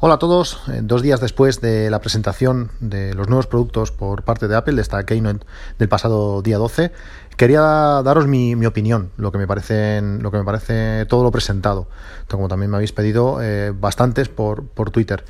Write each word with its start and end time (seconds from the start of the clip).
Hola 0.00 0.14
a 0.14 0.18
todos, 0.20 0.62
eh, 0.68 0.78
dos 0.80 1.02
días 1.02 1.18
después 1.18 1.60
de 1.60 1.90
la 1.90 1.98
presentación 2.00 2.70
de 2.78 3.14
los 3.14 3.26
nuevos 3.26 3.48
productos 3.48 3.90
por 3.90 4.22
parte 4.22 4.46
de 4.46 4.54
Apple, 4.54 4.76
de 4.76 4.82
esta 4.82 5.04
keynote 5.04 5.44
del 5.76 5.88
pasado 5.88 6.40
día 6.40 6.56
12, 6.56 6.92
quería 7.36 7.62
daros 8.04 8.28
mi, 8.28 8.54
opinión, 8.64 9.10
lo 9.16 9.32
que 9.32 9.38
me 9.38 9.48
parece, 9.48 10.00
lo 10.00 10.30
que 10.30 10.38
me 10.38 10.44
parece 10.44 11.04
todo 11.06 11.24
lo 11.24 11.32
presentado, 11.32 11.88
como 12.30 12.46
también 12.46 12.70
me 12.70 12.76
habéis 12.76 12.92
pedido 12.92 13.42
eh, 13.42 13.72
bastantes 13.76 14.28
por, 14.28 14.68
por 14.68 14.92
Twitter. 14.92 15.24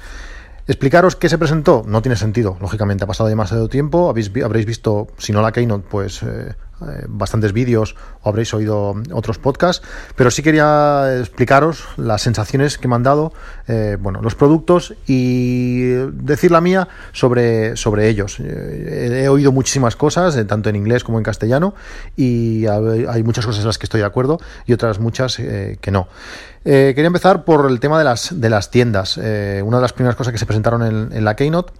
Explicaros 0.66 1.16
qué 1.16 1.30
se 1.30 1.38
presentó 1.38 1.82
no 1.86 2.02
tiene 2.02 2.16
sentido, 2.16 2.58
lógicamente 2.60 3.04
ha 3.04 3.06
pasado 3.06 3.30
demasiado 3.30 3.70
tiempo, 3.70 4.10
habéis, 4.10 4.30
habréis 4.44 4.66
visto, 4.66 5.06
si 5.16 5.32
no 5.32 5.40
la 5.40 5.50
Keynote, 5.50 5.86
pues 5.88 6.22
eh, 6.22 6.54
eh, 6.80 7.06
bastantes 7.08 7.52
vídeos 7.52 7.96
o 8.22 8.28
habréis 8.28 8.54
oído 8.54 8.94
otros 9.12 9.38
podcasts, 9.38 9.84
pero 10.14 10.30
sí 10.30 10.42
quería 10.42 11.18
explicaros 11.18 11.84
las 11.96 12.22
sensaciones 12.22 12.78
que 12.78 12.86
me 12.86 12.94
han 12.94 13.02
dado, 13.02 13.32
eh, 13.66 13.96
bueno, 14.00 14.20
los 14.22 14.34
productos 14.36 14.94
y 15.06 15.88
decir 16.12 16.52
la 16.52 16.60
mía 16.60 16.88
sobre, 17.12 17.76
sobre 17.76 18.08
ellos. 18.08 18.38
Eh, 18.38 19.22
he 19.24 19.28
oído 19.28 19.50
muchísimas 19.50 19.96
cosas, 19.96 20.38
tanto 20.46 20.68
en 20.68 20.76
inglés 20.76 21.02
como 21.02 21.18
en 21.18 21.24
castellano, 21.24 21.74
y 22.16 22.66
hay 22.66 23.22
muchas 23.24 23.44
cosas 23.44 23.62
en 23.62 23.66
las 23.66 23.78
que 23.78 23.86
estoy 23.86 24.00
de 24.00 24.06
acuerdo 24.06 24.38
y 24.66 24.72
otras 24.72 25.00
muchas 25.00 25.36
que 25.36 25.90
no. 25.90 26.08
quería 26.62 27.06
empezar 27.06 27.44
por 27.44 27.68
el 27.70 27.80
tema 27.80 27.98
de 27.98 28.04
las, 28.04 28.40
de 28.40 28.50
las 28.50 28.70
tiendas. 28.70 29.16
una 29.16 29.76
de 29.78 29.82
las 29.82 29.92
primeras 29.92 30.16
cosas 30.16 30.32
que 30.32 30.38
se 30.38 30.46
presentaron 30.46 30.82
en, 30.82 31.12
en 31.12 31.24
la 31.24 31.34
Keynote 31.34 31.72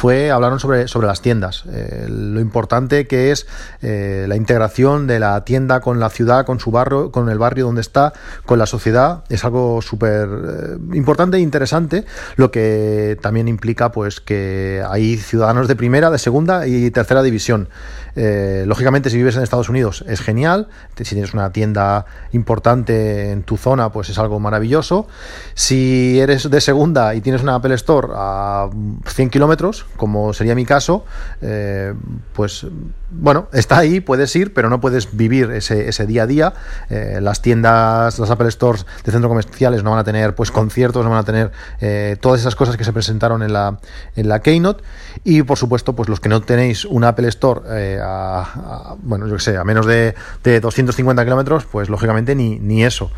fue 0.00 0.30
hablaron 0.30 0.58
sobre, 0.60 0.88
sobre 0.88 1.06
las 1.06 1.20
tiendas, 1.20 1.64
eh, 1.70 2.06
lo 2.08 2.40
importante 2.40 3.06
que 3.06 3.32
es 3.32 3.46
eh, 3.82 4.24
la 4.28 4.36
integración 4.36 5.06
de 5.06 5.18
la 5.18 5.44
tienda 5.44 5.80
con 5.80 6.00
la 6.00 6.08
ciudad, 6.08 6.46
con 6.46 6.58
su 6.58 6.70
barrio, 6.70 7.12
con 7.12 7.28
el 7.28 7.38
barrio 7.38 7.66
donde 7.66 7.82
está, 7.82 8.14
con 8.46 8.58
la 8.58 8.64
sociedad, 8.64 9.24
es 9.28 9.44
algo 9.44 9.82
súper 9.82 10.26
eh, 10.28 10.96
importante 10.96 11.36
e 11.36 11.40
interesante, 11.40 12.06
lo 12.36 12.50
que 12.50 13.18
también 13.20 13.46
implica 13.46 13.92
pues 13.92 14.20
que 14.22 14.82
hay 14.88 15.18
ciudadanos 15.18 15.68
de 15.68 15.76
primera, 15.76 16.10
de 16.10 16.18
segunda 16.18 16.66
y 16.66 16.90
tercera 16.90 17.22
división. 17.22 17.68
lógicamente, 18.16 19.10
si 19.10 19.16
vives 19.18 19.36
en 19.36 19.42
Estados 19.42 19.68
Unidos 19.68 20.04
es 20.08 20.20
genial, 20.20 20.68
si 20.96 21.14
tienes 21.14 21.34
una 21.34 21.52
tienda 21.52 22.06
importante 22.32 23.32
en 23.32 23.42
tu 23.42 23.56
zona, 23.56 23.92
pues 23.92 24.08
es 24.08 24.18
algo 24.18 24.40
maravilloso. 24.40 25.06
Si 25.54 26.18
eres 26.18 26.50
de 26.50 26.60
segunda 26.60 27.14
y 27.14 27.20
tienes 27.20 27.42
una 27.42 27.56
Apple 27.56 27.74
Store 27.74 28.08
a 28.14 28.68
100 29.06 29.30
kilómetros, 29.30 29.69
como 29.96 30.32
sería 30.32 30.54
mi 30.54 30.64
caso, 30.64 31.04
eh, 31.40 31.94
pues 32.32 32.66
bueno, 33.10 33.48
está 33.52 33.78
ahí, 33.78 34.00
puedes 34.00 34.34
ir, 34.36 34.54
pero 34.54 34.70
no 34.70 34.80
puedes 34.80 35.16
vivir 35.16 35.50
ese, 35.50 36.06
día 36.06 36.22
a 36.22 36.26
día. 36.26 36.52
Eh, 36.90 37.18
las 37.20 37.42
tiendas, 37.42 38.18
las 38.18 38.30
Apple 38.30 38.50
Stores 38.50 38.86
de 39.04 39.12
centros 39.12 39.28
comerciales 39.28 39.82
no 39.82 39.90
van 39.90 39.98
a 39.98 40.04
tener 40.04 40.34
pues 40.34 40.50
conciertos, 40.50 41.04
no 41.04 41.10
van 41.10 41.18
a 41.18 41.24
tener 41.24 41.50
eh, 41.80 42.16
todas 42.20 42.40
esas 42.40 42.54
cosas 42.54 42.76
que 42.76 42.84
se 42.84 42.92
presentaron 42.92 43.42
en 43.42 43.52
la, 43.52 43.78
en 44.16 44.28
la 44.28 44.40
Keynote. 44.40 44.84
Y 45.24 45.42
por 45.42 45.58
supuesto, 45.58 45.94
pues 45.94 46.08
los 46.08 46.20
que 46.20 46.28
no 46.28 46.40
tenéis 46.40 46.84
una 46.84 47.08
Apple 47.08 47.28
Store 47.28 47.60
a, 48.02 48.94
bueno, 49.02 49.26
yo 49.26 49.34
que 49.34 49.42
sé, 49.42 49.56
a 49.56 49.64
menos 49.64 49.86
de, 49.86 50.14
250 50.42 51.24
kilómetros, 51.24 51.64
pues 51.64 51.88
lógicamente 51.88 52.34
ni, 52.34 52.58
ni 52.58 52.84
eso. 52.84 53.10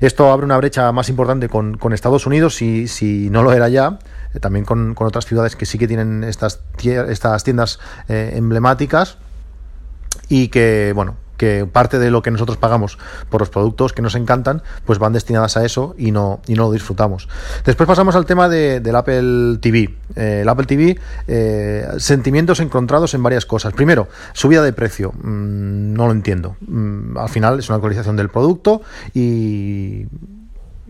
Esto 0.00 0.30
abre 0.30 0.44
una 0.44 0.56
brecha 0.56 0.92
más 0.92 1.08
importante 1.08 1.48
con, 1.48 1.76
con 1.76 1.92
Estados 1.92 2.26
Unidos, 2.26 2.54
si, 2.54 2.86
si 2.88 3.30
no 3.30 3.42
lo 3.42 3.52
era 3.52 3.68
ya. 3.68 3.98
Eh, 4.34 4.40
también 4.40 4.64
con, 4.64 4.94
otras 4.98 5.26
ciudades 5.26 5.56
que 5.56 5.66
sí 5.66 5.78
que 5.78 5.88
tienen 5.88 6.24
estas, 6.24 6.60
estas 6.84 7.44
tiendas 7.44 7.78
eh, 8.08 8.32
emblemáticas 8.34 9.18
y 10.28 10.48
que, 10.48 10.92
bueno, 10.94 11.16
que 11.36 11.66
parte 11.66 11.98
de 11.98 12.10
lo 12.10 12.20
que 12.20 12.32
nosotros 12.32 12.58
pagamos 12.58 12.98
por 13.30 13.40
los 13.40 13.48
productos 13.48 13.92
que 13.92 14.02
nos 14.02 14.16
encantan, 14.16 14.62
pues 14.84 14.98
van 14.98 15.12
destinadas 15.12 15.56
a 15.56 15.64
eso 15.64 15.94
y 15.96 16.10
no, 16.10 16.40
y 16.48 16.54
no 16.54 16.64
lo 16.64 16.72
disfrutamos. 16.72 17.28
Después 17.64 17.86
pasamos 17.86 18.16
al 18.16 18.26
tema 18.26 18.48
de, 18.48 18.80
del 18.80 18.96
Apple 18.96 19.58
TV. 19.60 19.94
Eh, 20.16 20.40
el 20.42 20.48
Apple 20.48 20.66
TV, 20.66 20.98
sentimientos 21.98 22.60
encontrados 22.60 23.14
en 23.14 23.22
varias 23.22 23.46
cosas. 23.46 23.72
Primero, 23.72 24.08
subida 24.32 24.62
de 24.62 24.72
precio. 24.72 25.12
Mm, 25.12 25.94
no 25.94 26.06
lo 26.06 26.12
entiendo. 26.12 26.56
Mm, 26.66 27.16
al 27.16 27.28
final 27.28 27.58
es 27.60 27.68
una 27.68 27.76
actualización 27.76 28.16
del 28.16 28.28
producto 28.28 28.82
y 29.14 30.06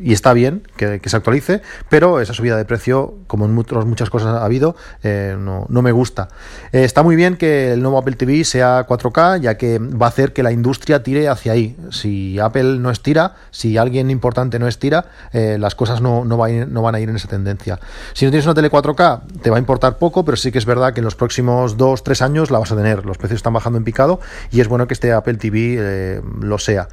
y 0.00 0.12
está 0.12 0.32
bien 0.32 0.62
que, 0.76 1.00
se 1.04 1.16
actualice, 1.16 1.60
pero 1.88 2.20
esa 2.20 2.32
subida 2.32 2.56
de 2.56 2.64
precio, 2.64 3.14
como 3.26 3.46
en 3.46 3.52
muchas 3.52 4.10
cosas 4.10 4.28
ha 4.28 4.44
habido, 4.44 4.76
eh, 5.02 5.36
no, 5.38 5.66
me 5.82 5.92
gusta. 5.92 6.28
Eh, 6.72 6.84
está 6.84 7.02
muy 7.02 7.16
bien 7.16 7.36
que 7.36 7.72
el 7.72 7.82
nuevo 7.82 7.98
Apple 7.98 8.16
TV 8.16 8.44
sea 8.44 8.86
4K, 8.86 9.40
ya 9.40 9.56
que 9.56 9.78
va 9.78 10.06
a 10.06 10.08
hacer 10.08 10.32
que 10.32 10.42
la 10.42 10.52
industria 10.52 11.02
tire 11.02 11.28
hacia 11.28 11.52
ahí. 11.52 11.76
Si 11.90 12.38
Apple 12.38 12.78
no 12.78 12.90
estira, 12.90 13.34
si 13.50 13.76
alguien 13.76 14.10
importante 14.10 14.58
no 14.58 14.68
estira, 14.68 15.06
eh, 15.32 15.56
las 15.58 15.74
cosas 15.74 16.00
no, 16.00 16.24
no, 16.24 16.36
no, 16.36 16.82
van 16.82 16.94
a 16.94 17.00
ir 17.00 17.08
en 17.08 17.16
esa 17.16 17.28
tendencia. 17.28 17.80
Si 18.12 18.24
no 18.24 18.30
tienes 18.30 18.46
una 18.46 18.54
tele 18.54 18.70
4K, 18.70 19.22
te 19.42 19.50
va 19.50 19.56
a 19.56 19.60
importar 19.60 19.98
poco, 19.98 20.24
pero 20.24 20.36
sí 20.36 20.52
que 20.52 20.58
es 20.58 20.66
verdad 20.66 20.92
que 20.92 21.00
en 21.00 21.04
los 21.04 21.16
próximos 21.16 21.76
2-3 21.76 22.22
años 22.22 22.50
la 22.50 22.58
vas 22.58 22.70
a 22.70 22.76
tener. 22.76 23.04
Los 23.04 23.18
precios 23.18 23.38
están 23.38 23.52
bajando 23.52 23.78
en 23.78 23.84
picado 23.84 24.20
y 24.50 24.60
es 24.60 24.68
bueno 24.68 24.86
que 24.86 24.94
este 24.94 25.12
Apple 25.12 25.34
TV 25.34 26.22
lo 26.40 26.58
sea. 26.58 26.88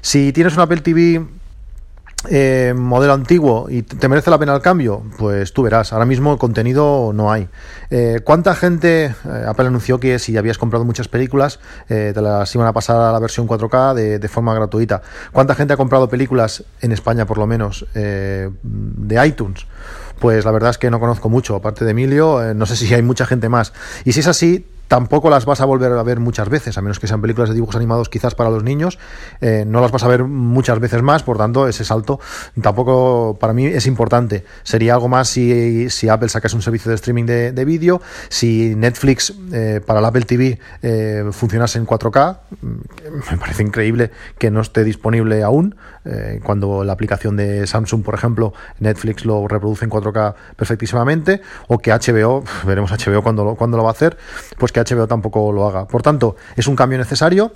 Si 0.00 0.32
tienes 0.32 0.54
un 0.54 0.60
Apple 0.60 0.80
TV 0.80 1.24
eh, 2.28 2.74
modelo 2.76 3.12
antiguo 3.12 3.68
y 3.70 3.82
te 3.82 4.08
merece 4.08 4.28
la 4.28 4.38
pena 4.38 4.52
el 4.52 4.60
cambio, 4.60 5.04
pues 5.18 5.52
tú 5.52 5.62
verás. 5.62 5.92
Ahora 5.92 6.04
mismo 6.04 6.36
contenido 6.36 7.12
no 7.14 7.30
hay. 7.30 7.48
Eh, 7.90 8.20
¿Cuánta 8.24 8.56
gente? 8.56 9.04
Eh, 9.04 9.44
Apple 9.46 9.68
anunció 9.68 10.00
que 10.00 10.18
si 10.18 10.36
habías 10.36 10.58
comprado 10.58 10.84
muchas 10.84 11.06
películas, 11.06 11.60
te 11.86 12.20
las 12.20 12.52
iban 12.54 12.66
a 12.66 12.72
pasar 12.72 12.96
a 13.00 13.12
la 13.12 13.18
versión 13.20 13.46
4K 13.46 14.18
de, 14.18 14.28
forma 14.28 14.52
gratuita. 14.52 15.00
¿Cuánta 15.32 15.54
gente 15.54 15.74
ha 15.74 15.76
comprado 15.76 16.08
películas 16.08 16.64
en 16.80 16.90
España, 16.92 17.24
por 17.24 17.38
lo 17.38 17.46
menos, 17.46 17.86
de 17.94 19.26
iTunes? 19.26 19.66
Pues 20.18 20.44
la 20.44 20.50
verdad 20.50 20.70
es 20.70 20.78
que 20.78 20.90
no 20.90 20.98
conozco 20.98 21.28
mucho, 21.28 21.54
aparte 21.54 21.84
de 21.84 21.92
Emilio, 21.92 22.54
no 22.54 22.66
sé 22.66 22.76
si 22.76 22.92
hay 22.92 23.02
mucha 23.02 23.26
gente 23.26 23.48
más. 23.48 23.72
Y 24.04 24.12
si 24.12 24.20
es 24.20 24.26
así, 24.26 24.66
tampoco 24.88 25.30
las 25.30 25.44
vas 25.44 25.60
a 25.60 25.64
volver 25.66 25.92
a 25.92 26.02
ver 26.02 26.18
muchas 26.18 26.48
veces, 26.48 26.76
a 26.78 26.82
menos 26.82 26.98
que 26.98 27.06
sean 27.06 27.20
películas 27.20 27.50
de 27.50 27.54
dibujos 27.54 27.76
animados 27.76 28.08
quizás 28.08 28.34
para 28.34 28.50
los 28.50 28.64
niños, 28.64 28.98
eh, 29.40 29.64
no 29.66 29.80
las 29.80 29.92
vas 29.92 30.02
a 30.02 30.08
ver 30.08 30.24
muchas 30.24 30.80
veces 30.80 31.02
más, 31.02 31.22
por 31.22 31.38
tanto 31.38 31.68
ese 31.68 31.84
salto 31.84 32.18
tampoco 32.60 33.36
para 33.38 33.52
mí 33.52 33.66
es 33.66 33.86
importante. 33.86 34.44
Sería 34.62 34.94
algo 34.94 35.08
más 35.08 35.28
si, 35.28 36.08
Apple 36.08 36.28
sacase 36.28 36.56
un 36.56 36.62
servicio 36.62 36.88
de 36.88 36.94
streaming 36.96 37.24
de, 37.26 37.52
de 37.52 37.64
vídeo, 37.64 38.00
si 38.28 38.74
Netflix 38.74 39.34
eh, 39.52 39.80
para 39.86 40.00
el 40.00 40.06
Apple 40.06 40.22
TV 40.22 40.58
eh, 40.82 41.24
funcionase 41.32 41.78
en 41.78 41.86
4K, 41.86 42.38
mm, 42.60 42.66
me 43.30 43.36
parece 43.38 43.62
increíble 43.62 44.10
que 44.38 44.50
no 44.50 44.60
esté 44.60 44.84
disponible 44.84 45.42
aún, 45.42 45.76
cuando 46.42 46.84
la 46.84 46.92
aplicación 46.92 47.36
de 47.36 47.66
Samsung, 47.66 48.02
por 48.02 48.14
ejemplo, 48.14 48.54
Netflix 48.80 49.24
lo 49.24 49.46
reproduce 49.48 49.84
en 49.84 49.90
4K 49.90 50.34
perfectísimamente, 50.56 51.42
o 51.66 51.78
que 51.78 51.92
HBO, 51.92 52.44
veremos 52.66 52.90
HBO 52.90 53.22
cuando 53.22 53.54
cuándo 53.56 53.76
lo 53.76 53.82
va 53.82 53.90
a 53.90 53.92
hacer, 53.92 54.16
pues 54.58 54.72
que 54.72 54.80
HBO 54.80 55.06
tampoco 55.06 55.52
lo 55.52 55.66
haga. 55.66 55.86
Por 55.86 56.02
tanto, 56.02 56.36
es 56.56 56.66
un 56.66 56.76
cambio 56.76 56.98
necesario 56.98 57.52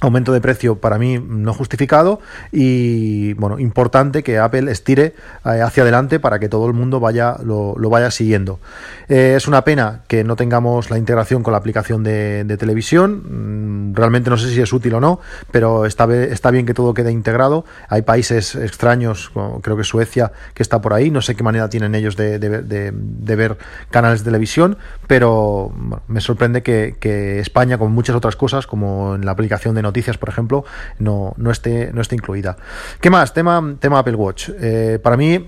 aumento 0.00 0.32
de 0.32 0.40
precio 0.40 0.76
para 0.76 0.98
mí 0.98 1.18
no 1.18 1.52
justificado 1.52 2.20
y 2.52 3.32
bueno 3.34 3.58
importante 3.58 4.22
que 4.22 4.38
Apple 4.38 4.70
estire 4.70 5.14
eh, 5.44 5.60
hacia 5.60 5.82
adelante 5.82 6.20
para 6.20 6.38
que 6.38 6.48
todo 6.48 6.66
el 6.66 6.72
mundo 6.72 7.00
vaya 7.00 7.36
lo, 7.42 7.74
vaya 7.90 8.10
siguiendo. 8.10 8.60
Eh, 9.08 9.34
es 9.36 9.48
una 9.48 9.64
pena 9.64 10.02
que 10.06 10.24
no 10.24 10.36
tengamos 10.36 10.90
la 10.90 10.98
integración 10.98 11.42
con 11.42 11.52
la 11.52 11.58
aplicación 11.58 12.04
de, 12.04 12.56
televisión. 12.58 13.90
Mm, 13.90 13.94
realmente 13.94 14.30
no 14.30 14.36
sé 14.36 14.50
si 14.50 14.60
es 14.60 14.72
útil 14.72 14.94
o 14.94 15.00
no 15.00 15.20
pero 15.50 15.86
está, 15.86 16.12
está 16.24 16.50
bien 16.50 16.66
que 16.66 16.74
todo 16.74 16.94
quede 16.94 17.10
integrado. 17.10 17.64
Hay 17.88 18.02
países 18.02 18.54
extraños 18.54 19.30
creo 19.62 19.76
que 19.76 19.84
Suecia 19.84 20.32
que 20.54 20.62
está 20.62 20.80
por 20.80 20.92
ahí. 20.94 21.10
No 21.10 21.22
sé 21.22 21.34
qué 21.34 21.42
manera 21.42 21.68
tienen 21.68 21.94
ellos 21.94 22.16
de, 22.16 22.38
ver 22.38 23.58
canales 23.90 24.20
de 24.20 24.24
televisión 24.26 24.78
pero 25.06 25.72
me 26.06 26.20
sorprende 26.20 26.62
que, 26.62 26.96
que 27.00 27.40
España 27.40 27.78
con 27.78 27.92
muchas 27.92 28.14
otras 28.14 28.36
cosas 28.36 28.66
como 28.66 29.14
en 29.14 29.24
la 29.24 29.32
aplicación 29.32 29.74
de 29.74 29.82
noticias, 29.88 30.18
por 30.18 30.28
ejemplo, 30.28 30.64
no, 30.98 31.34
no, 31.36 31.50
esté, 31.50 31.92
no 31.92 32.00
esté 32.00 32.14
incluida. 32.14 32.56
¿Qué 33.00 33.10
más? 33.10 33.32
Tema, 33.32 33.76
tema 33.80 33.98
Apple 33.98 34.14
Watch. 34.14 34.50
Eh, 34.60 34.98
para 35.02 35.16
mí 35.16 35.44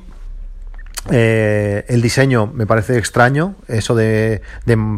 Eh, 1.09 1.87
el 1.89 2.03
diseño 2.03 2.47
me 2.47 2.67
parece 2.67 2.99
extraño, 2.99 3.55
eso 3.69 3.95
de, 3.95 4.43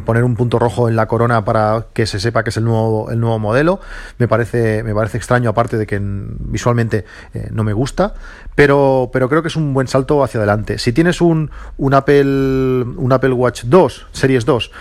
poner 0.05 0.25
un 0.25 0.35
punto 0.35 0.59
rojo 0.59 0.89
en 0.89 0.97
la 0.97 1.07
corona 1.07 1.45
para 1.45 1.87
que 1.93 2.07
se 2.07 2.19
sepa 2.19 2.43
que 2.43 2.51
es 2.51 2.57
el 2.57 2.65
nuevo, 2.65 3.11
el 3.11 3.21
nuevo 3.21 3.39
modelo, 3.39 3.81
me 4.19 4.27
parece, 4.27 4.83
me 4.83 4.95
parece 4.95 5.17
extraño, 5.17 5.51
aparte 5.51 5.79
de 5.79 5.87
que 5.87 6.01
visualmente 6.03 7.05
eh, 7.35 7.49
no 7.53 7.63
me 7.63 7.73
gusta, 7.73 8.15
pero, 8.57 9.11
pero 9.13 9.29
creo 9.29 9.43
que 9.43 9.49
es 9.49 9.57
un 9.57 9.73
buen 9.75 9.87
salto 9.87 10.25
hacia 10.25 10.39
adelante. 10.39 10.79
Si 10.79 10.93
tienes 10.93 11.21
un, 11.21 11.53
un, 11.79 11.95
Apple, 11.95 12.25
un 12.25 13.13
Apple 13.13 13.33
Watch 13.33 13.63
2, 13.65 14.07
Series 14.11 14.45
2, 14.45 14.73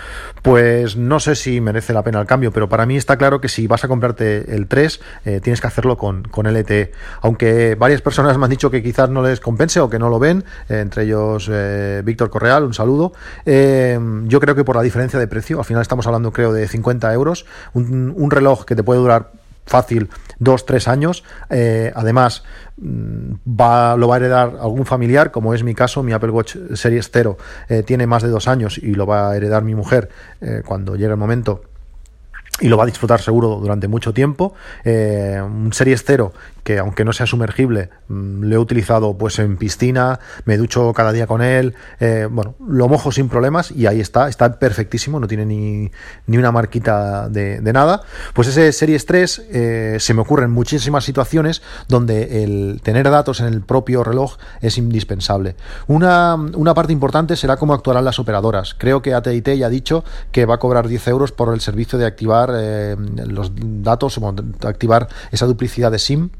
pues 0.42 0.96
no 0.96 1.20
sé 1.20 1.36
si 1.36 1.60
merece 1.60 1.92
la 1.92 2.02
pena 2.02 2.20
el 2.20 2.26
cambio, 2.26 2.52
pero 2.52 2.68
para 2.68 2.84
mí 2.84 2.96
está 2.96 3.16
claro 3.16 3.40
que 3.40 3.48
si 3.48 3.66
vas 3.68 3.84
a 3.84 3.88
comprarte 3.88 4.54
el 4.54 4.66
3, 4.66 5.00
eh, 5.24 5.40
tienes 5.40 5.60
que 5.60 5.66
hacerlo 5.68 5.96
con, 5.96 6.24
con 6.24 6.52
LTE. 6.52 6.92
Aunque 7.20 7.76
varias 7.76 8.02
personas 8.02 8.36
me 8.36 8.44
han 8.44 8.50
dicho 8.50 8.70
que 8.70 8.82
quizás 8.82 9.08
no 9.08 9.22
les 9.22 9.40
compense 9.40 9.80
o 9.80 9.88
que 9.88 10.00
no 10.00 10.08
lo 10.08 10.18
ven, 10.18 10.44
entre 10.68 11.04
ellos 11.04 11.48
eh, 11.50 12.02
Víctor 12.04 12.28
Correal, 12.30 12.64
un 12.64 12.74
saludo. 12.74 13.12
Eh, 13.46 13.98
yo 14.24 14.40
creo 14.40 14.54
que 14.54 14.64
por 14.64 14.76
la 14.76 14.82
diferencia 14.82 15.18
de 15.18 15.28
precio, 15.28 15.58
al 15.58 15.64
final 15.64 15.82
estamos 15.82 16.06
hablando 16.06 16.32
creo 16.32 16.52
de 16.52 16.66
50 16.66 17.12
euros, 17.12 17.46
un, 17.72 18.30
reloj 18.32 18.64
que 18.64 18.74
te 18.74 18.82
puede 18.82 18.98
durar 18.98 19.30
fácil 19.66 20.10
dos, 20.38 20.66
tres 20.66 20.88
años. 20.88 21.24
Eh, 21.50 21.92
además, 21.94 22.44
mm, 22.76 23.34
va, 23.46 23.96
lo 23.96 24.08
va 24.08 24.16
a 24.16 24.18
heredar 24.18 24.56
algún 24.60 24.86
familiar, 24.86 25.30
como 25.30 25.54
es 25.54 25.62
mi 25.62 25.74
caso, 25.74 26.02
mi 26.02 26.12
Apple 26.12 26.30
Watch 26.30 26.56
Series 26.74 27.10
0 27.12 27.36
tiene 27.86 28.06
más 28.06 28.22
de 28.22 28.28
dos 28.28 28.48
años 28.48 28.78
y 28.78 28.94
lo 28.94 29.06
va 29.06 29.30
a 29.30 29.36
heredar 29.36 29.62
mi 29.62 29.74
mujer 29.74 30.08
cuando 30.64 30.94
llegue 30.94 31.12
el 31.12 31.16
momento 31.16 31.62
y 32.60 32.68
lo 32.68 32.76
va 32.76 32.84
a 32.84 32.86
disfrutar 32.86 33.20
seguro 33.20 33.58
durante 33.60 33.88
mucho 33.88 34.12
tiempo. 34.12 34.54
un 34.84 35.72
Series 35.72 36.04
0 36.06 36.32
que 36.64 36.78
aunque 36.78 37.04
no 37.04 37.12
sea 37.12 37.26
sumergible, 37.26 37.90
mm, 38.08 38.44
lo 38.44 38.54
he 38.54 38.58
utilizado 38.58 39.16
pues 39.16 39.38
en 39.38 39.56
piscina, 39.56 40.20
me 40.44 40.56
ducho 40.56 40.92
cada 40.92 41.12
día 41.12 41.26
con 41.26 41.42
él, 41.42 41.74
eh, 42.00 42.28
bueno, 42.30 42.54
lo 42.66 42.88
mojo 42.88 43.10
sin 43.10 43.28
problemas 43.28 43.70
y 43.70 43.86
ahí 43.86 44.00
está, 44.00 44.28
está 44.28 44.58
perfectísimo, 44.58 45.18
no 45.18 45.26
tiene 45.26 45.44
ni, 45.44 45.90
ni 46.26 46.38
una 46.38 46.52
marquita 46.52 47.28
de, 47.28 47.60
nada. 47.72 48.02
Pues 48.34 48.48
ese 48.48 48.70
Series 48.72 49.06
3 49.06 49.42
eh, 49.50 49.96
se 49.98 50.14
me 50.14 50.20
ocurren 50.20 50.50
muchísimas 50.50 51.04
situaciones 51.04 51.62
donde 51.88 52.44
el 52.44 52.80
tener 52.82 53.10
datos 53.10 53.40
en 53.40 53.46
el 53.46 53.62
propio 53.62 54.04
reloj 54.04 54.36
es 54.60 54.76
indispensable. 54.76 55.56
Una, 55.86 56.34
una 56.34 56.74
parte 56.74 56.92
importante 56.92 57.36
será 57.36 57.56
cómo 57.56 57.72
actuarán 57.72 58.04
las 58.04 58.18
operadoras. 58.18 58.74
Creo 58.76 59.00
que 59.00 59.14
AT&T 59.14 59.56
ya 59.56 59.66
ha 59.66 59.70
dicho 59.70 60.04
que 60.32 60.44
va 60.44 60.56
a 60.56 60.58
cobrar 60.58 60.86
10 60.86 61.08
euros 61.08 61.32
por 61.32 61.52
el 61.54 61.60
servicio 61.60 61.98
de 61.98 62.04
activar 62.04 62.41
eh, 62.54 62.96
los 63.26 63.52
datos, 63.54 64.18
activar 64.64 65.08
esa 65.30 65.46
duplicidad 65.46 65.90
de 65.90 65.98
SIM 65.98 66.30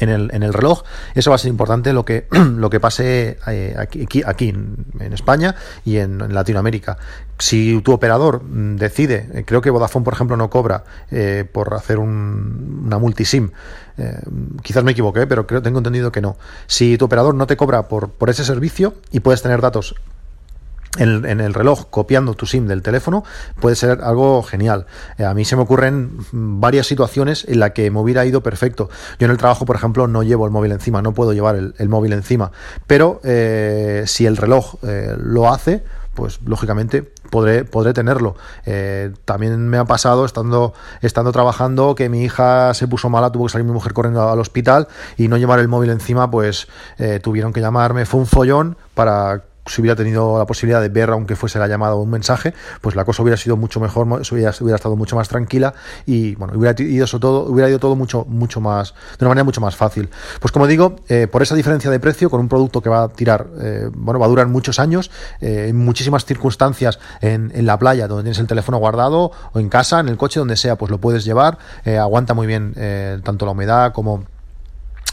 en 0.00 0.08
el, 0.08 0.30
en 0.32 0.42
el 0.42 0.52
reloj. 0.52 0.82
Eso 1.14 1.30
va 1.30 1.36
a 1.36 1.38
ser 1.38 1.50
importante 1.50 1.92
lo 1.92 2.04
que, 2.04 2.26
lo 2.56 2.70
que 2.70 2.80
pase 2.80 3.38
eh, 3.46 3.74
aquí, 3.78 4.22
aquí, 4.24 4.48
en 4.48 5.12
España 5.12 5.54
y 5.84 5.98
en, 5.98 6.34
Latinoamérica. 6.34 6.98
Si 7.38 7.80
tu 7.82 7.92
operador 7.92 8.42
mm, 8.42 8.76
decide, 8.76 9.28
eh, 9.32 9.44
creo 9.46 9.60
que 9.60 9.70
Vodafone, 9.70 10.04
por 10.04 10.14
ejemplo, 10.14 10.36
no 10.36 10.50
cobra 10.50 10.84
eh, 11.10 11.44
por 11.50 11.74
hacer 11.74 11.98
un, 11.98 12.82
una 12.86 12.98
multisim, 12.98 13.50
quizás 14.62 14.84
me 14.84 14.92
equivoqué, 14.92 15.26
pero 15.26 15.46
creo, 15.46 15.62
tengo 15.62 15.78
entendido 15.78 16.12
que 16.12 16.20
no. 16.20 16.36
Si 16.66 16.98
tu 16.98 17.06
operador 17.06 17.34
no 17.34 17.46
te 17.46 17.56
cobra 17.56 17.88
por, 17.88 18.10
por 18.10 18.28
ese 18.28 18.44
servicio 18.44 18.94
y 19.10 19.20
puedes 19.20 19.40
tener 19.40 19.62
datos 19.62 19.94
en, 20.98 21.40
el 21.40 21.54
reloj 21.54 21.86
copiando 21.90 22.34
tu 22.34 22.46
SIM 22.46 22.66
del 22.66 22.82
teléfono 22.82 23.24
puede 23.60 23.76
ser 23.76 24.00
algo 24.02 24.42
genial. 24.42 24.86
Eh, 25.18 25.24
a 25.24 25.34
mí 25.34 25.44
se 25.44 25.56
me 25.56 25.62
ocurren 25.62 26.18
varias 26.32 26.86
situaciones 26.86 27.44
en 27.48 27.60
las 27.60 27.72
que 27.72 27.90
me 27.90 28.00
hubiera 28.00 28.24
ido 28.24 28.42
perfecto. 28.42 28.88
Yo 29.18 29.26
en 29.26 29.30
el 29.30 29.36
trabajo, 29.36 29.66
por 29.66 29.76
ejemplo, 29.76 30.06
no 30.06 30.22
llevo 30.22 30.44
el 30.46 30.52
móvil 30.52 30.72
encima, 30.72 31.02
no 31.02 31.12
puedo 31.12 31.32
llevar 31.32 31.56
el, 31.56 31.88
móvil 31.88 32.12
encima, 32.12 32.52
pero 32.86 33.20
eh, 33.24 34.04
si 34.06 34.26
el 34.26 34.36
reloj 34.36 34.74
eh, 34.82 35.14
lo 35.18 35.48
hace, 35.48 35.84
pues 36.14 36.40
lógicamente 36.46 37.02
podré, 37.30 37.64
podré 37.64 37.92
tenerlo. 37.92 38.36
también 39.26 39.68
me 39.68 39.76
ha 39.76 39.84
pasado 39.84 40.24
estando, 40.24 40.72
estando 41.02 41.30
trabajando 41.30 41.94
que 41.94 42.08
mi 42.08 42.24
hija 42.24 42.72
se 42.72 42.88
puso 42.88 43.10
mala, 43.10 43.30
tuvo 43.30 43.46
que 43.46 43.52
salir 43.52 43.66
mi 43.66 43.72
mujer 43.72 43.92
corriendo 43.92 44.26
al 44.30 44.40
hospital 44.40 44.88
y 45.18 45.28
no 45.28 45.36
llevar 45.36 45.58
el 45.58 45.68
móvil 45.68 45.90
encima, 45.90 46.30
pues 46.30 46.68
tuvieron 47.22 47.52
que 47.52 47.60
llamarme, 47.60 48.06
fue 48.06 48.20
un 48.20 48.26
follón 48.26 48.78
para 48.94 49.44
si 49.66 49.80
hubiera 49.80 49.96
tenido 49.96 50.38
la 50.38 50.46
posibilidad 50.46 50.80
de 50.80 50.88
ver, 50.88 51.10
aunque 51.10 51.36
fuese 51.36 51.58
la 51.58 51.68
llamada 51.68 51.94
o 51.94 52.02
un 52.02 52.10
mensaje, 52.10 52.54
pues 52.80 52.96
la 52.96 53.04
cosa 53.04 53.22
hubiera 53.22 53.36
sido 53.36 53.56
mucho 53.56 53.80
mejor, 53.80 54.06
hubiera, 54.06 54.52
hubiera 54.60 54.76
estado 54.76 54.96
mucho 54.96 55.16
más 55.16 55.28
tranquila 55.28 55.74
y 56.06 56.34
bueno, 56.36 56.54
hubiera 56.56 56.80
ido 56.82 57.06
todo, 57.18 57.44
hubiera 57.44 57.68
ido 57.68 57.78
todo 57.78 57.96
mucho, 57.96 58.24
mucho 58.28 58.60
más, 58.60 58.94
de 59.18 59.24
una 59.24 59.30
manera 59.30 59.44
mucho 59.44 59.60
más 59.60 59.76
fácil. 59.76 60.08
Pues 60.40 60.52
como 60.52 60.66
digo, 60.66 60.96
eh, 61.08 61.26
por 61.26 61.42
esa 61.42 61.54
diferencia 61.54 61.90
de 61.90 62.00
precio, 62.00 62.30
con 62.30 62.40
un 62.40 62.48
producto 62.48 62.80
que 62.80 62.88
va 62.88 63.04
a 63.04 63.08
tirar, 63.08 63.46
eh, 63.60 63.90
bueno, 63.92 64.20
va 64.20 64.26
a 64.26 64.28
durar 64.28 64.46
muchos 64.48 64.78
años, 64.78 65.10
eh, 65.40 65.66
en 65.68 65.76
muchísimas 65.76 66.24
circunstancias 66.24 66.98
en, 67.20 67.52
en, 67.54 67.66
la 67.66 67.78
playa, 67.78 68.08
donde 68.08 68.24
tienes 68.24 68.38
el 68.38 68.46
teléfono 68.46 68.78
guardado, 68.78 69.32
o 69.52 69.58
en 69.58 69.68
casa, 69.68 70.00
en 70.00 70.08
el 70.08 70.16
coche, 70.16 70.38
donde 70.38 70.56
sea, 70.56 70.76
pues 70.76 70.90
lo 70.90 70.98
puedes 70.98 71.24
llevar, 71.24 71.58
aguanta 71.84 72.34
muy 72.34 72.46
bien 72.46 72.74
tanto 73.24 73.46
la 73.46 73.52
humedad 73.52 73.92
como 73.92 74.24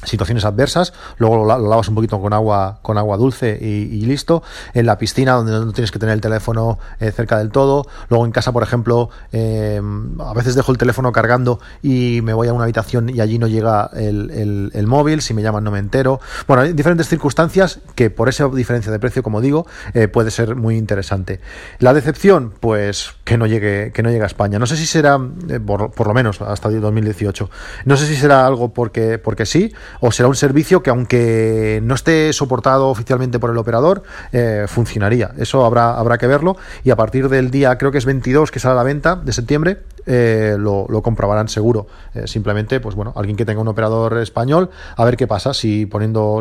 situaciones 0.05 0.45
adversas, 0.45 0.93
luego 1.17 1.37
lo, 1.37 1.45
lavas 1.45 1.87
un 1.87 1.95
poquito 1.95 2.19
con 2.21 2.33
agua, 2.33 2.79
con 2.81 2.97
agua 2.97 3.17
dulce 3.17 3.57
y, 3.61 4.03
listo. 4.05 4.43
En 4.73 4.85
la 4.85 4.97
piscina, 4.97 5.33
donde 5.33 5.51
no 5.51 5.71
tienes 5.71 5.91
que 5.91 5.99
tener 5.99 6.13
el 6.13 6.21
teléfono 6.21 6.79
eh, 6.99 7.11
cerca 7.11 7.37
del 7.37 7.51
todo. 7.51 7.85
Luego 8.09 8.25
en 8.25 8.31
casa, 8.31 8.51
por 8.51 8.63
ejemplo, 8.63 9.09
eh, 9.31 9.81
a 10.19 10.33
veces 10.33 10.55
dejo 10.55 10.71
el 10.71 10.77
teléfono 10.77 11.11
cargando 11.11 11.59
y 11.81 12.21
me 12.23 12.33
voy 12.33 12.47
a 12.47 12.53
una 12.53 12.63
habitación 12.63 13.09
y 13.09 13.21
allí 13.21 13.39
no 13.39 13.47
llega 13.47 13.89
el, 13.93 14.71
el, 14.73 14.87
móvil, 14.87 15.21
si 15.21 15.33
me 15.33 15.41
llaman 15.41 15.63
no 15.63 15.71
me 15.71 15.79
entero. 15.79 16.19
Bueno, 16.47 16.63
hay 16.63 16.73
diferentes 16.73 17.07
circunstancias 17.07 17.79
que 17.95 18.09
por 18.09 18.29
esa 18.29 18.47
diferencia 18.49 18.91
de 18.91 18.99
precio, 18.99 19.23
como 19.23 19.41
digo, 19.41 19.65
eh, 19.93 20.07
puede 20.07 20.31
ser 20.31 20.55
muy 20.55 20.77
interesante. 20.77 21.39
La 21.79 21.93
decepción, 21.93 22.53
pues 22.59 23.13
que 23.23 23.37
no 23.37 23.47
llegue, 23.47 23.91
que 23.93 24.03
no 24.03 24.09
llegue 24.09 24.23
a 24.23 24.27
España. 24.27 24.59
No 24.59 24.65
sé 24.65 24.77
si 24.77 24.85
será, 24.85 25.19
por, 25.65 25.91
por, 25.91 26.07
lo 26.07 26.13
menos 26.13 26.41
hasta 26.41 26.69
el 26.69 26.81
2018, 26.81 27.49
no 27.85 27.97
sé 27.97 28.07
si 28.07 28.15
será 28.15 28.45
algo 28.45 28.73
porque, 28.73 29.17
porque 29.17 29.45
sí, 29.45 29.73
o 29.99 30.11
será 30.11 30.29
un 30.29 30.35
servicio 30.35 30.83
que 30.83 30.89
aunque 30.89 31.79
no 31.83 31.95
esté 31.95 32.31
soportado 32.33 32.89
oficialmente 32.89 33.39
por 33.39 33.49
el 33.49 33.57
operador, 33.57 34.03
eh, 34.31 34.65
funcionaría. 34.67 35.31
Eso 35.37 35.65
habrá, 35.65 35.97
habrá 35.97 36.17
que 36.17 36.27
verlo 36.27 36.57
y 36.83 36.91
a 36.91 36.95
partir 36.95 37.29
del 37.29 37.51
día, 37.51 37.77
creo 37.77 37.91
que 37.91 37.97
es 37.97 38.05
22 38.05 38.51
que 38.51 38.59
sale 38.59 38.73
a 38.73 38.75
la 38.75 38.83
venta 38.83 39.15
de 39.15 39.33
septiembre, 39.33 39.79
eh, 40.05 40.55
lo, 40.57 40.87
comprobarán 41.01 41.47
seguro. 41.47 41.87
Eh, 42.13 42.27
simplemente, 42.27 42.79
pues 42.79 42.95
bueno, 42.95 43.13
alguien 43.15 43.35
que 43.35 43.45
tenga 43.45 43.61
un 43.61 43.67
operador 43.67 44.17
español, 44.17 44.69
a 44.95 45.05
ver 45.05 45.17
qué 45.17 45.27
pasa 45.27 45.53
si 45.53 45.85
poniendo, 45.85 46.39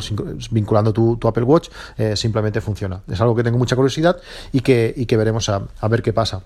vinculando 0.50 0.92
tu, 0.92 1.18
Apple 1.26 1.44
Watch, 1.44 1.68
simplemente 2.14 2.60
funciona. 2.60 3.00
Es 3.10 3.20
algo 3.20 3.34
que 3.34 3.42
tengo 3.42 3.58
mucha 3.58 3.76
curiosidad 3.76 4.16
y 4.52 4.60
que, 4.60 4.92
y 4.96 5.06
que 5.06 5.16
veremos 5.16 5.48
a 5.48 5.88
ver 5.88 6.02
qué 6.02 6.12
pasa. 6.12 6.42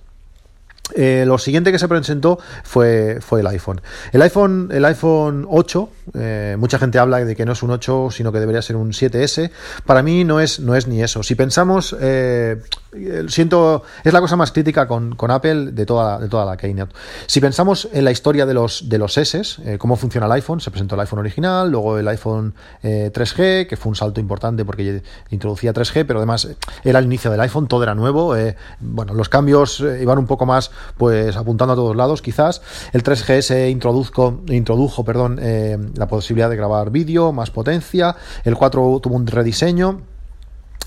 Eh, 0.94 1.25
lo 1.27 1.37
siguiente 1.38 1.73
que 1.73 1.79
se 1.79 1.88
presentó 1.88 2.38
fue, 2.62 3.19
fue 3.21 3.41
el 3.41 3.47
iPhone. 3.49 3.81
El 4.12 4.23
iPhone, 4.23 4.69
el 4.73 4.85
iPhone 4.85 5.47
8, 5.49 5.91
eh, 6.15 6.56
mucha 6.59 6.79
gente 6.79 6.99
habla 6.99 7.25
de 7.25 7.35
que 7.35 7.44
no 7.44 7.53
es 7.53 7.62
un 7.62 7.71
8, 7.71 8.09
sino 8.11 8.33
que 8.33 8.38
debería 8.38 8.62
ser 8.62 8.77
un 8.77 8.93
7S. 8.93 9.50
Para 9.85 10.03
mí 10.03 10.25
no 10.25 10.41
es, 10.41 10.61
no 10.61 10.75
es 10.77 10.87
ni 10.87 11.03
eso. 11.03 11.23
Si 11.23 11.35
pensamos, 11.35 11.97
eh, 12.00 12.62
siento, 13.29 13.83
es 14.05 14.13
la 14.13 14.21
cosa 14.21 14.37
más 14.37 14.53
crítica 14.53 14.87
con, 14.87 15.17
Apple 15.31 15.73
de 15.73 15.87
toda, 15.87 16.19
de 16.19 16.29
toda 16.29 16.45
la 16.45 16.57
Keynote. 16.57 16.95
Si 17.27 17.41
pensamos 17.41 17.89
en 17.93 18.05
la 18.05 18.11
historia 18.11 18.47
de 18.47 18.55
los, 18.55 18.89
de 18.89 18.99
los 18.99 19.17
S, 19.19 19.79
cómo 19.79 19.97
funciona 19.97 20.27
el 20.27 20.33
iPhone, 20.33 20.61
se 20.61 20.71
presentó 20.71 20.95
el 20.95 21.01
iPhone 21.03 21.19
original, 21.19 21.71
luego 21.71 21.99
el 21.99 22.09
iPhone 22.09 22.55
3G, 22.83 23.67
que 23.67 23.77
fue 23.77 23.91
un 23.91 23.97
salto 23.97 24.21
importante 24.21 24.65
porque 24.65 25.03
introducía 25.31 25.73
3G, 25.73 26.05
pero 26.07 26.21
además 26.21 26.49
era 26.85 26.99
el 26.99 27.05
inicio 27.07 27.31
del 27.31 27.41
iPhone, 27.41 27.67
todo 27.67 27.83
era 27.83 27.95
nuevo. 27.95 28.35
bueno, 28.81 29.15
los 29.15 29.29
cambios 29.29 29.81
iban 29.81 30.19
un 30.19 30.26
poco 30.26 30.47
más 30.47 30.71
pues 30.97 31.37
apuntando 31.37 31.73
a 31.73 31.76
todos 31.76 31.97
lados 31.97 32.23
quizás. 32.23 32.62
El 32.93 33.03
3GS 33.03 33.71
introduzco, 33.71 34.41
introdujo 34.49 35.05
perdón, 35.05 35.38
eh, 35.41 35.79
la 35.95 36.09
posibilidad 36.09 36.50
de 36.50 36.57
grabar 36.57 36.91
vídeo, 36.91 37.33
más 37.33 37.50
potencia. 37.50 38.17
El 38.45 38.57
4 38.57 39.00
tuvo 39.03 39.17
un 39.17 39.26
rediseño. 39.26 40.15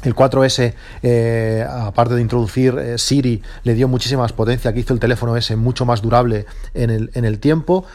El 0.03 0.15
4S, 0.15 0.73
eh, 1.03 1.65
aparte 1.69 2.15
de 2.15 2.21
introducir 2.21 2.77
eh, 2.77 2.97
Siri, 2.97 3.41
le 3.63 3.73
dio 3.73 3.87
muchísima 3.89 4.21
más 4.21 4.31
potencia, 4.31 4.71
que 4.71 4.79
hizo 4.79 4.93
el 4.93 4.99
teléfono 4.99 5.35
S 5.35 5.55
mucho 5.57 5.85
más 5.85 6.01
durable 6.01 6.45
en 6.73 6.89
el, 6.89 7.39
tiempo. 7.39 7.85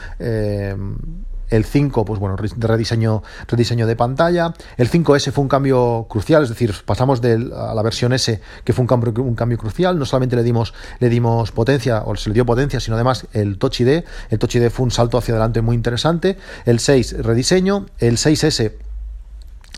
El 1.51 1.65
5, 1.65 2.05
pues 2.05 2.19
bueno, 2.19 2.37
rediseño, 2.37 3.23
rediseño 3.49 3.87
de 3.87 3.97
pantalla. 3.97 4.55
El 4.77 4.91
5S 4.91 5.31
fue 5.31 5.43
un 5.43 5.49
cambio 5.49 6.07
crucial, 6.09 6.43
es 6.43 6.49
decir, 6.49 6.75
pasamos 6.85 7.21
de, 7.21 7.51
a 7.55 7.75
la 7.75 7.83
versión 7.83 8.13
S, 8.13 8.41
que 8.65 8.73
fue 8.73 8.83
un 8.83 8.87
cambio, 8.87 9.13
un 9.23 9.35
cambio 9.35 9.59
crucial. 9.59 9.99
No 9.99 10.05
solamente 10.05 10.37
le 10.37 10.43
dimos, 10.43 10.75
le 11.01 11.09
dimos 11.09 11.53
potencia, 11.53 12.03
o 12.05 12.17
se 12.17 12.31
le 12.31 12.35
dio 12.35 12.47
potencia, 12.47 12.81
sino 12.81 12.97
además 12.97 13.27
el 13.33 13.59
Touch 13.59 13.81
ID. 13.81 14.05
El 14.31 14.39
Touch 14.39 14.57
ID 14.57 14.69
fue 14.71 14.85
un 14.85 14.91
salto 14.91 15.19
hacia 15.19 15.35
adelante 15.35 15.61
muy 15.61 15.77
interesante. 15.77 16.39
El 16.65 16.81
6, 16.81 17.23
rediseño. 17.23 17.87
El 17.99 18.17
6S 18.17 18.73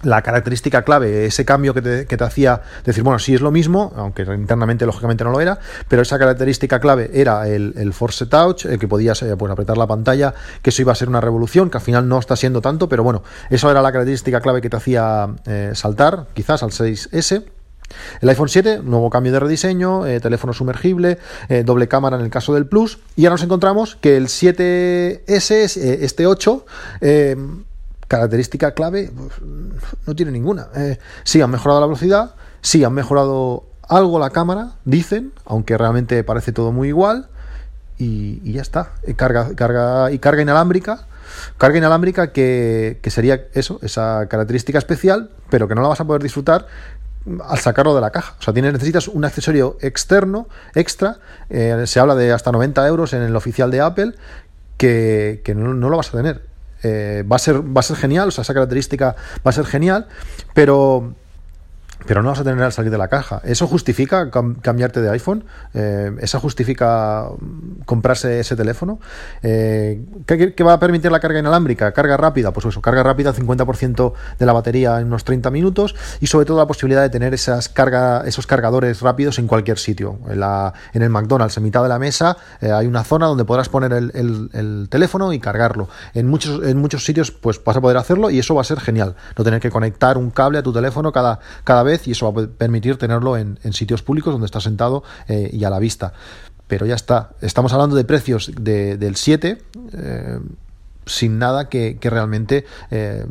la 0.02 0.22
característica 0.22 0.82
clave, 0.82 1.26
ese 1.26 1.44
cambio 1.44 1.72
que 1.74 1.82
te, 1.82 2.06
que 2.06 2.16
te, 2.16 2.24
hacía 2.24 2.62
decir, 2.84 3.02
bueno, 3.02 3.18
sí 3.18 3.34
es 3.34 3.40
lo 3.40 3.50
mismo, 3.50 3.92
aunque 3.96 4.22
internamente 4.22 4.84
lógicamente 4.84 5.24
no 5.24 5.30
lo 5.30 5.40
era, 5.40 5.58
pero 5.88 6.02
esa 6.02 6.18
característica 6.18 6.80
clave 6.80 7.10
era 7.14 7.48
el, 7.48 7.74
el 7.76 7.92
Force 7.92 8.26
Touch, 8.26 8.66
que 8.66 8.88
podías 8.88 9.22
eh, 9.22 9.36
pues, 9.36 9.50
apretar 9.50 9.78
la 9.78 9.86
pantalla, 9.86 10.34
que 10.62 10.70
eso 10.70 10.82
iba 10.82 10.92
a 10.92 10.94
ser 10.94 11.08
una 11.08 11.20
revolución, 11.20 11.70
que 11.70 11.78
al 11.78 11.82
final 11.82 12.08
no 12.08 12.18
está 12.18 12.36
siendo 12.36 12.60
tanto, 12.60 12.88
pero 12.88 13.02
bueno, 13.04 13.22
eso 13.50 13.70
era 13.70 13.80
la 13.82 13.90
característica 13.90 14.40
clave 14.40 14.60
que 14.60 14.70
te 14.70 14.76
hacía 14.76 15.28
eh, 15.46 15.70
saltar, 15.74 16.26
quizás 16.34 16.62
al 16.62 16.70
6S. 16.70 17.44
El 18.20 18.28
iPhone 18.28 18.48
7, 18.48 18.80
nuevo 18.82 19.10
cambio 19.10 19.32
de 19.32 19.38
rediseño, 19.38 20.06
eh, 20.06 20.18
teléfono 20.18 20.52
sumergible, 20.52 21.18
doble 21.64 21.86
cámara 21.86 22.16
en 22.16 22.24
el 22.24 22.30
caso 22.30 22.52
del 22.52 22.66
Plus. 22.66 22.98
Y 23.14 23.24
ahora 23.24 23.34
nos 23.34 23.44
encontramos 23.44 23.94
que 23.94 24.16
el 24.16 24.26
7S, 24.26 25.76
eh, 25.76 25.98
este 26.02 26.26
8, 26.26 26.66
característica 28.08 28.72
clave, 28.72 29.10
no 30.06 30.14
tiene 30.14 30.32
ninguna. 30.32 30.68
sí, 31.24 31.40
han 31.40 31.50
mejorado 31.50 31.80
la 31.80 31.86
velocidad, 31.86 32.34
sí, 32.60 32.84
han 32.84 32.92
mejorado 32.92 33.64
algo 33.88 34.18
la 34.18 34.30
cámara, 34.30 34.72
dicen, 34.84 35.32
aunque 35.44 35.78
realmente 35.78 36.22
parece 36.24 36.52
todo 36.52 36.72
muy 36.72 36.88
igual. 36.88 37.28
Y, 37.98 38.52
ya 38.52 38.60
está. 38.60 38.90
Carga, 39.16 39.54
carga, 39.54 40.10
y 40.10 40.18
carga 40.18 40.42
inalámbrica. 40.42 41.06
Carga 41.56 41.78
inalámbrica 41.78 42.32
que, 42.32 42.98
que 43.02 43.10
sería 43.10 43.46
eso, 43.54 43.78
esa 43.82 44.26
característica 44.28 44.78
especial, 44.78 45.30
pero 45.48 45.66
que 45.66 45.74
no 45.74 45.82
la 45.82 45.88
vas 45.88 46.00
a 46.00 46.04
poder 46.04 46.22
disfrutar 46.22 46.66
al 47.44 47.58
sacarlo 47.58 47.94
de 47.94 48.00
la 48.00 48.10
caja. 48.10 48.36
O 48.38 48.42
sea, 48.42 48.54
tienes, 48.54 48.72
necesitas 48.72 49.08
un 49.08 49.24
accesorio 49.24 49.76
externo, 49.80 50.48
extra. 50.74 51.18
Eh, 51.50 51.84
se 51.86 52.00
habla 52.00 52.14
de 52.14 52.32
hasta 52.32 52.52
90 52.52 52.86
euros 52.86 53.12
en 53.12 53.22
el 53.22 53.34
oficial 53.34 53.70
de 53.70 53.80
Apple, 53.80 54.14
que, 54.76 55.42
no, 55.56 55.72
lo 55.72 55.96
vas 55.96 56.08
a 56.10 56.16
tener. 56.16 56.45
Eh, 56.82 57.24
va, 57.30 57.36
a 57.36 57.38
ser, 57.38 57.60
va 57.60 57.80
a 57.80 57.82
ser 57.82 57.96
genial, 57.96 58.28
o 58.28 58.30
sea, 58.30 58.42
esa 58.42 58.54
característica 58.54 59.16
va 59.44 59.50
a 59.50 59.52
ser 59.52 59.64
genial, 59.64 60.06
pero 60.54 61.14
pero 62.06 62.22
no 62.22 62.30
vas 62.30 62.40
a 62.40 62.44
tener 62.44 62.62
al 62.62 62.72
salir 62.72 62.90
de 62.90 62.98
la 62.98 63.08
caja. 63.08 63.40
¿Eso 63.44 63.66
justifica 63.66 64.30
cambiarte 64.30 65.00
de 65.00 65.10
iPhone? 65.10 65.44
Eh, 65.74 66.14
¿Eso 66.20 66.40
justifica 66.40 67.28
comprarse 67.84 68.40
ese 68.40 68.56
teléfono? 68.56 69.00
Eh, 69.42 70.04
¿qué, 70.26 70.64
va 70.64 70.74
a 70.74 70.78
permitir 70.78 71.10
la 71.10 71.20
carga 71.20 71.38
inalámbrica? 71.38 71.92
¿Carga 71.92 72.16
rápida? 72.16 72.52
Pues 72.52 72.66
eso, 72.66 72.80
carga 72.80 73.02
rápida, 73.02 73.32
50% 73.32 74.12
de 74.38 74.46
la 74.46 74.52
batería 74.52 75.00
en 75.00 75.06
unos 75.06 75.24
30 75.24 75.50
minutos 75.50 75.94
y 76.20 76.26
sobre 76.26 76.46
todo 76.46 76.58
la 76.58 76.66
posibilidad 76.66 77.02
de 77.02 77.10
tener 77.10 77.34
esas 77.34 77.68
carga, 77.68 78.22
esos 78.26 78.46
cargadores 78.46 79.00
rápidos 79.00 79.38
en 79.38 79.46
cualquier 79.46 79.78
sitio. 79.78 80.18
En 80.92 81.02
el 81.02 81.10
McDonald's, 81.10 81.56
en 81.56 81.62
mitad 81.62 81.82
de 81.82 81.88
la 81.88 81.98
mesa, 81.98 82.36
eh, 82.60 82.70
hay 82.70 82.86
una 82.86 83.04
zona 83.04 83.26
donde 83.26 83.44
podrás 83.44 83.68
poner 83.68 83.92
el, 83.92 84.10
el, 84.52 84.88
teléfono 84.90 85.32
y 85.32 85.40
cargarlo. 85.40 85.88
En 86.14 86.28
muchos, 86.28 86.62
en 86.64 86.78
muchos 86.78 87.04
sitios 87.04 87.30
pues 87.30 87.62
vas 87.62 87.76
a 87.76 87.80
poder 87.80 87.96
hacerlo 87.96 88.30
y 88.30 88.38
eso 88.38 88.54
va 88.54 88.60
a 88.60 88.64
ser 88.64 88.80
genial. 88.80 89.16
No 89.36 89.44
tener 89.44 89.60
que 89.60 89.70
conectar 89.70 90.18
un 90.18 90.30
cable 90.30 90.58
a 90.58 90.62
tu 90.62 90.72
teléfono 90.72 91.12
cada, 91.12 91.40
cada 91.64 91.82
vez 91.86 92.06
y 92.06 92.10
eso 92.10 92.30
va 92.30 92.42
a 92.42 92.46
permitir 92.46 92.98
tenerlo 92.98 93.36
en, 93.36 93.58
sitios 93.72 94.02
públicos 94.02 94.32
donde 94.32 94.44
está 94.44 94.60
sentado 94.60 95.02
eh, 95.28 95.48
y 95.52 95.64
a 95.64 95.70
la 95.70 95.78
vista. 95.78 96.12
Pero 96.66 96.84
ya 96.84 96.94
está. 96.94 97.30
Estamos 97.40 97.72
hablando 97.72 97.96
de 97.96 98.04
precios 98.04 98.50
del 98.54 99.16
7 99.16 99.58
eh, 99.92 100.38
sin 101.06 101.38
nada 101.38 101.68
que, 101.68 101.96
realmente 102.02 102.64
eh, 102.90 103.24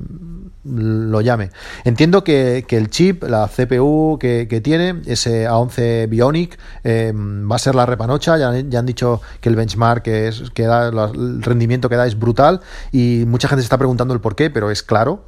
lo 0.64 1.20
llame. 1.20 1.52
Entiendo 1.84 2.24
que, 2.24 2.66
el 2.68 2.90
chip, 2.90 3.24
la 3.24 3.50
CPU 3.50 4.18
que, 4.20 4.62
tiene, 4.64 5.02
ese 5.06 5.48
A11 5.48 6.08
Bionic, 6.08 6.58
va 6.86 7.56
a 7.56 7.60
ser 7.60 7.76
la 7.76 7.86
repanocha. 7.86 8.38
Ya, 8.38 8.58
ya, 8.58 8.80
han 8.80 8.86
dicho 8.86 9.22
que 9.42 9.50
el 9.50 9.58
benchmark 9.58 10.08
es, 10.08 10.50
que 10.52 10.64
da, 10.64 10.88
el 10.88 11.44
rendimiento 11.44 11.90
que 11.90 11.98
da 11.98 12.08
es 12.08 12.18
brutal 12.18 12.62
y 12.94 13.26
mucha 13.28 13.50
gente 13.50 13.62
se 13.62 13.66
está 13.66 13.78
preguntando 13.78 14.14
el 14.14 14.22
por 14.22 14.36
qué, 14.36 14.50
pero 14.50 14.72
es 14.72 14.82
claro 14.82 15.26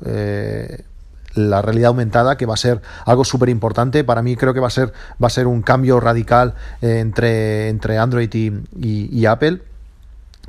la 1.37 1.61
realidad 1.61 1.89
aumentada, 1.89 2.37
que 2.37 2.45
va 2.45 2.55
a 2.55 2.57
ser 2.57 2.81
algo 3.05 3.23
súper 3.23 3.49
importante. 3.49 4.03
Para 4.03 4.21
mí 4.21 4.35
creo 4.35 4.53
que 4.53 4.59
va 4.59 4.67
a 4.67 4.71
ser, 4.71 4.91
va 5.21 5.27
a 5.27 5.31
ser 5.31 5.47
un 5.47 5.61
cambio 5.61 5.99
radical 5.99 6.55
eh, 6.81 6.99
entre, 6.99 7.69
entre 7.69 7.97
Android 7.97 8.29
y 8.33 9.25
Apple 9.25 9.61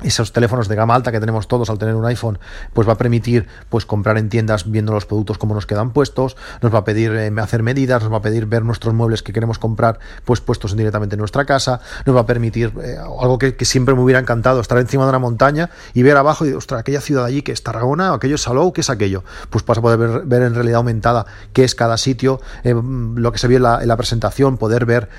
esos 0.03 0.31
teléfonos 0.31 0.67
de 0.67 0.75
gama 0.75 0.95
alta 0.95 1.11
que 1.11 1.19
tenemos 1.19 1.47
todos 1.47 1.69
al 1.69 1.77
tener 1.77 1.95
un 1.95 2.05
iPhone, 2.05 2.39
pues 2.73 2.87
va 2.87 2.93
a 2.93 2.97
permitir 2.97 3.47
pues 3.69 3.85
comprar 3.85 4.17
en 4.17 4.29
tiendas 4.29 4.69
viendo 4.69 4.93
los 4.93 5.05
productos 5.05 5.37
como 5.37 5.53
nos 5.53 5.65
quedan 5.65 5.91
puestos, 5.91 6.37
nos 6.61 6.73
va 6.73 6.79
a 6.79 6.83
pedir 6.83 7.11
eh, 7.11 7.31
hacer 7.41 7.63
medidas, 7.63 8.03
nos 8.03 8.11
va 8.11 8.17
a 8.17 8.21
pedir 8.21 8.45
ver 8.45 8.63
nuestros 8.63 8.93
muebles 8.93 9.23
que 9.23 9.33
queremos 9.33 9.59
comprar 9.59 9.99
pues 10.25 10.41
puestos 10.41 10.75
directamente 10.75 11.15
en 11.15 11.19
nuestra 11.19 11.45
casa, 11.45 11.81
nos 12.05 12.15
va 12.15 12.21
a 12.21 12.25
permitir 12.25 12.73
eh, 12.81 12.97
algo 12.97 13.37
que, 13.37 13.55
siempre 13.65 13.93
me 13.93 14.01
hubiera 14.01 14.19
encantado, 14.19 14.61
estar 14.61 14.77
encima 14.77 15.03
de 15.03 15.09
una 15.09 15.19
montaña 15.19 15.69
y 15.93 16.01
ver 16.01 16.17
abajo 16.17 16.45
y 16.45 16.53
ostras, 16.53 16.79
aquella 16.79 17.01
ciudad 17.01 17.25
allí 17.25 17.41
que 17.41 17.51
es 17.51 17.61
Tarragona, 17.61 18.13
aquello 18.13 18.35
es 18.35 18.41
Salou, 18.41 18.73
¿qué 18.73 18.81
es 18.81 18.89
aquello? 18.89 19.23
Pues 19.49 19.65
vas 19.65 19.77
a 19.77 19.81
poder 19.81 20.23
ver, 20.25 20.41
en 20.41 20.55
realidad 20.55 20.77
aumentada 20.77 21.25
qué 21.53 21.63
es 21.63 21.75
cada 21.75 21.97
sitio, 21.97 22.39
eh, 22.63 22.73
lo 22.73 23.31
que 23.31 23.37
se 23.37 23.47
vio 23.47 23.57
en 23.57 23.63
la, 23.63 23.97
presentación, 23.99 24.57
poder 24.57 24.85
ver, 24.85 25.09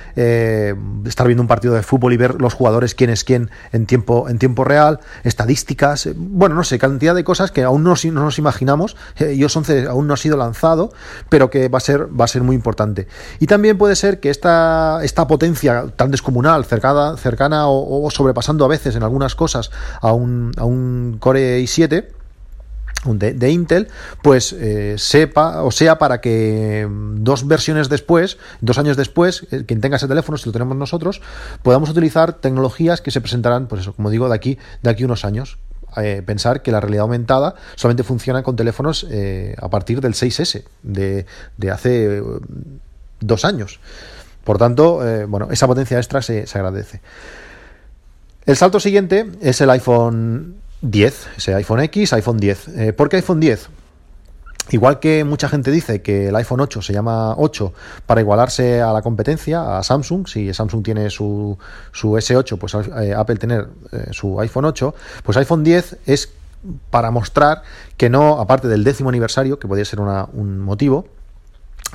estar 1.04 1.26
viendo 1.26 1.42
un 1.42 1.48
partido 1.48 1.74
de 1.74 1.82
fútbol 1.82 2.14
y 2.14 2.16
ver 2.16 2.40
los 2.40 2.54
jugadores 2.54 2.94
quién 2.94 3.10
es 3.10 3.24
quién 3.24 3.50
en 3.72 3.84
tiempo, 3.84 4.28
en 4.28 4.38
tiempo 4.38 4.64
real, 4.70 5.00
estadísticas, 5.24 6.06
eh, 6.06 6.14
bueno, 6.16 6.54
no 6.54 6.64
sé, 6.64 6.78
cantidad 6.78 7.14
de 7.14 7.24
cosas 7.24 7.50
que 7.50 7.62
aún 7.62 7.82
no, 7.82 7.94
nos 8.12 8.38
imaginamos. 8.38 8.96
Eh, 9.18 9.34
iOS 9.34 9.56
11 9.56 9.86
aún 9.88 10.06
no 10.06 10.14
ha 10.14 10.16
sido 10.16 10.36
lanzado, 10.36 10.92
pero 11.28 11.50
que 11.50 11.68
va 11.68 11.78
a 11.78 11.80
ser, 11.80 12.08
va 12.18 12.24
a 12.24 12.28
ser 12.28 12.42
muy 12.42 12.54
importante. 12.56 13.06
Y 13.38 13.46
también 13.46 13.78
puede 13.78 13.96
ser 13.96 14.20
que 14.20 14.30
esta, 14.30 15.00
esta 15.02 15.26
potencia 15.26 15.86
tan 15.96 16.10
descomunal, 16.10 16.64
cercana, 16.64 17.16
cercana 17.16 17.68
o, 17.68 18.08
sobrepasando 18.10 18.64
a 18.64 18.68
veces 18.68 18.96
en 18.96 19.02
algunas 19.02 19.34
cosas 19.34 19.70
a 20.00 20.12
un, 20.12 20.52
a 20.56 20.64
un 20.64 21.16
Core 21.18 21.60
i7, 21.60 22.19
de, 23.04 23.32
de, 23.32 23.50
Intel, 23.50 23.88
pues 24.22 24.52
eh, 24.52 24.96
sepa 24.98 25.62
o 25.62 25.70
sea 25.70 25.98
para 25.98 26.20
que 26.20 26.86
dos 27.14 27.46
versiones 27.46 27.88
después, 27.88 28.38
dos 28.60 28.78
años 28.78 28.96
después, 28.96 29.46
eh, 29.50 29.64
quien 29.66 29.80
tenga 29.80 29.96
ese 29.96 30.08
teléfono, 30.08 30.36
si 30.36 30.46
lo 30.46 30.52
tenemos 30.52 30.76
nosotros, 30.76 31.22
podamos 31.62 31.88
utilizar 31.88 32.34
tecnologías 32.34 33.00
que 33.00 33.10
se 33.10 33.20
presentarán, 33.20 33.68
pues 33.68 33.82
eso, 33.82 33.94
como 33.94 34.10
digo, 34.10 34.28
de 34.28 34.34
aquí, 34.34 34.58
de 34.82 34.90
aquí 34.90 35.04
unos 35.04 35.24
años. 35.24 35.58
Eh, 35.96 36.22
pensar 36.24 36.62
que 36.62 36.70
la 36.70 36.78
realidad 36.78 37.02
aumentada 37.02 37.56
solamente 37.74 38.04
funciona 38.04 38.44
con 38.44 38.54
teléfonos 38.54 39.04
a 39.60 39.68
partir 39.70 40.00
del 40.00 40.14
6S 40.14 40.62
de, 40.84 41.26
de 41.56 41.70
hace 41.70 42.22
dos 43.18 43.44
años. 43.44 43.80
Por 44.44 44.56
tanto, 44.56 45.00
bueno, 45.26 45.48
esa 45.50 45.66
potencia 45.66 45.98
extra 45.98 46.22
se, 46.22 46.46
se 46.46 46.58
agradece. 46.58 47.00
El 48.46 48.56
salto 48.56 48.78
siguiente 48.78 49.26
es 49.40 49.60
el 49.60 49.70
iPhone 49.70 50.60
10, 50.82 51.28
ese 51.36 51.54
iPhone 51.54 51.80
X, 51.80 52.12
iPhone 52.12 52.38
10. 52.38 52.68
Eh, 52.68 52.92
¿Por 52.92 53.08
qué 53.08 53.16
iPhone 53.16 53.40
10? 53.40 53.68
Igual 54.70 55.00
que 55.00 55.24
mucha 55.24 55.48
gente 55.48 55.70
dice 55.70 56.00
que 56.00 56.28
el 56.28 56.36
iPhone 56.36 56.60
8 56.60 56.80
se 56.82 56.92
llama 56.92 57.34
8 57.36 57.72
para 58.06 58.20
igualarse 58.20 58.80
a 58.80 58.92
la 58.92 59.02
competencia, 59.02 59.78
a 59.78 59.82
Samsung, 59.82 60.28
si 60.28 60.54
Samsung 60.54 60.84
tiene 60.84 61.10
su, 61.10 61.58
su 61.90 62.12
S8, 62.12 62.56
pues 62.56 62.74
eh, 62.74 63.14
Apple 63.14 63.36
tener 63.36 63.68
eh, 63.90 64.08
su 64.12 64.40
iPhone 64.40 64.66
8, 64.66 64.94
pues 65.24 65.36
iPhone 65.38 65.64
10 65.64 65.98
es 66.06 66.32
para 66.90 67.10
mostrar 67.10 67.62
que 67.96 68.10
no, 68.10 68.38
aparte 68.38 68.68
del 68.68 68.84
décimo 68.84 69.08
aniversario, 69.08 69.58
que 69.58 69.66
podría 69.66 69.84
ser 69.84 69.98
un 70.00 70.60
motivo, 70.60 71.06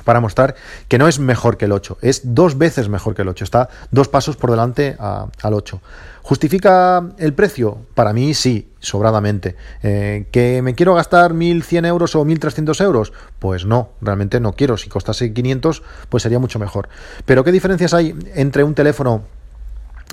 para 0.06 0.20
mostrar 0.20 0.54
que 0.86 0.98
no 0.98 1.08
es 1.08 1.18
mejor 1.18 1.56
que 1.56 1.64
el 1.64 1.72
8, 1.72 1.98
es 2.00 2.22
dos 2.34 2.56
veces 2.56 2.88
mejor 2.88 3.16
que 3.16 3.22
el 3.22 3.28
8, 3.28 3.42
está 3.42 3.68
dos 3.90 4.06
pasos 4.08 4.36
por 4.36 4.50
delante 4.50 4.96
al 4.98 5.52
8. 5.52 5.80
¿Justifica 6.22 7.10
el 7.18 7.34
precio? 7.34 7.78
Para 7.94 8.12
mí 8.12 8.32
sí, 8.34 8.68
sobradamente. 8.80 9.56
Eh, 9.82 10.26
¿Que 10.32 10.62
me 10.62 10.74
quiero 10.74 10.94
gastar 10.94 11.32
1.100 11.32 11.86
euros 11.86 12.16
o 12.16 12.24
1.300 12.24 12.80
euros? 12.82 13.12
Pues 13.38 13.64
no, 13.64 13.90
realmente 14.00 14.40
no 14.40 14.52
quiero. 14.52 14.76
Si 14.76 14.88
costase 14.88 15.32
500, 15.32 15.82
pues 16.08 16.22
sería 16.22 16.38
mucho 16.38 16.58
mejor. 16.58 16.88
Pero 17.24 17.44
¿qué 17.44 17.52
diferencias 17.52 17.94
hay 17.94 18.14
entre 18.34 18.64
un 18.64 18.74
teléfono 18.74 19.22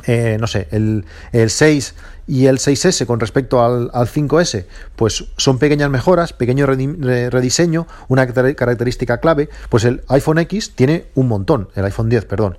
eh, 0.05 0.38
no 0.39 0.47
sé, 0.47 0.67
el, 0.71 1.05
6 1.31 1.95
y 2.27 2.47
el 2.47 2.57
6S 2.57 3.05
con 3.05 3.19
respecto 3.19 3.63
al, 3.63 3.91
5S, 3.91 4.65
pues 4.95 5.25
son 5.38 5.59
pequeñas 5.59 5.89
mejoras, 5.89 6.33
pequeño 6.33 6.65
rediseño, 6.65 7.88
una 8.07 8.27
característica 8.27 9.19
clave, 9.19 9.50
pues 9.69 9.85
el 9.85 10.03
iPhone 10.09 10.39
X 10.39 10.73
tiene 10.75 11.05
un 11.15 11.27
montón, 11.27 11.69
el 11.75 11.85
iPhone 11.85 12.09
10, 12.09 12.25
perdón, 12.25 12.57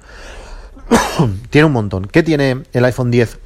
tiene 1.51 1.67
un 1.67 1.73
montón. 1.73 2.07
¿Qué 2.07 2.23
tiene 2.23 2.63
el 2.73 2.85
iPhone 2.85 3.11
10 3.11 3.39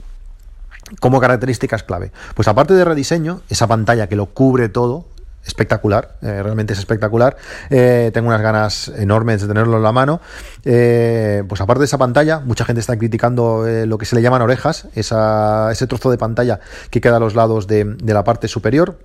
como 1.01 1.21
características 1.21 1.83
clave? 1.83 2.13
Pues 2.35 2.49
aparte 2.49 2.75
de 2.75 2.85
rediseño, 2.85 3.41
esa 3.49 3.67
pantalla 3.67 4.09
que 4.09 4.17
lo 4.17 4.27
cubre 4.27 4.69
todo, 4.69 5.07
espectacular, 5.47 6.17
eh, 6.23 6.43
realmente 6.43 6.75
es 6.75 6.79
espectacular. 6.79 7.37
Eh, 7.71 8.11
tengo 8.13 8.29
unas 8.29 8.41
ganas 8.43 8.89
enormes 8.97 9.41
de 9.43 9.49
tenerlo 9.49 9.77
en 9.79 9.83
la 9.83 9.93
mano. 9.93 10.21
Eh, 10.65 11.43
pues 11.49 11.61
aparte 11.61 11.81
de 11.81 11.87
esa 11.87 11.99
pantalla, 11.99 12.41
mucha 12.41 12.65
gente 12.65 12.81
está 12.81 12.97
criticando 12.97 13.65
lo 13.87 13.99
que 13.99 14.07
se 14.07 14.15
le 14.15 14.23
llaman 14.23 14.43
orejas, 14.43 14.87
ese 14.95 15.87
trozo 15.87 16.11
de 16.11 16.19
pantalla 16.19 16.61
que 16.91 17.01
queda 17.01 17.17
a 17.17 17.21
los 17.21 17.35
lados 17.35 17.67
de, 17.67 17.97
la 18.05 18.25
parte 18.25 18.49
superior 18.49 18.99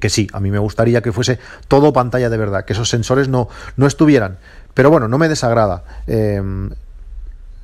que 0.00 0.08
sí, 0.08 0.26
a 0.32 0.40
mí 0.40 0.50
me 0.50 0.58
gustaría 0.58 1.02
que 1.02 1.12
fuese 1.12 1.38
todo 1.68 1.92
pantalla 1.92 2.28
de 2.28 2.36
verdad, 2.36 2.64
que 2.64 2.72
esos 2.72 2.88
sensores 2.88 3.28
no, 3.28 3.48
no 3.76 3.86
estuvieran. 3.86 4.38
Pero 4.74 4.90
bueno, 4.90 5.06
no 5.06 5.18
me 5.18 5.28
desagrada 5.28 5.84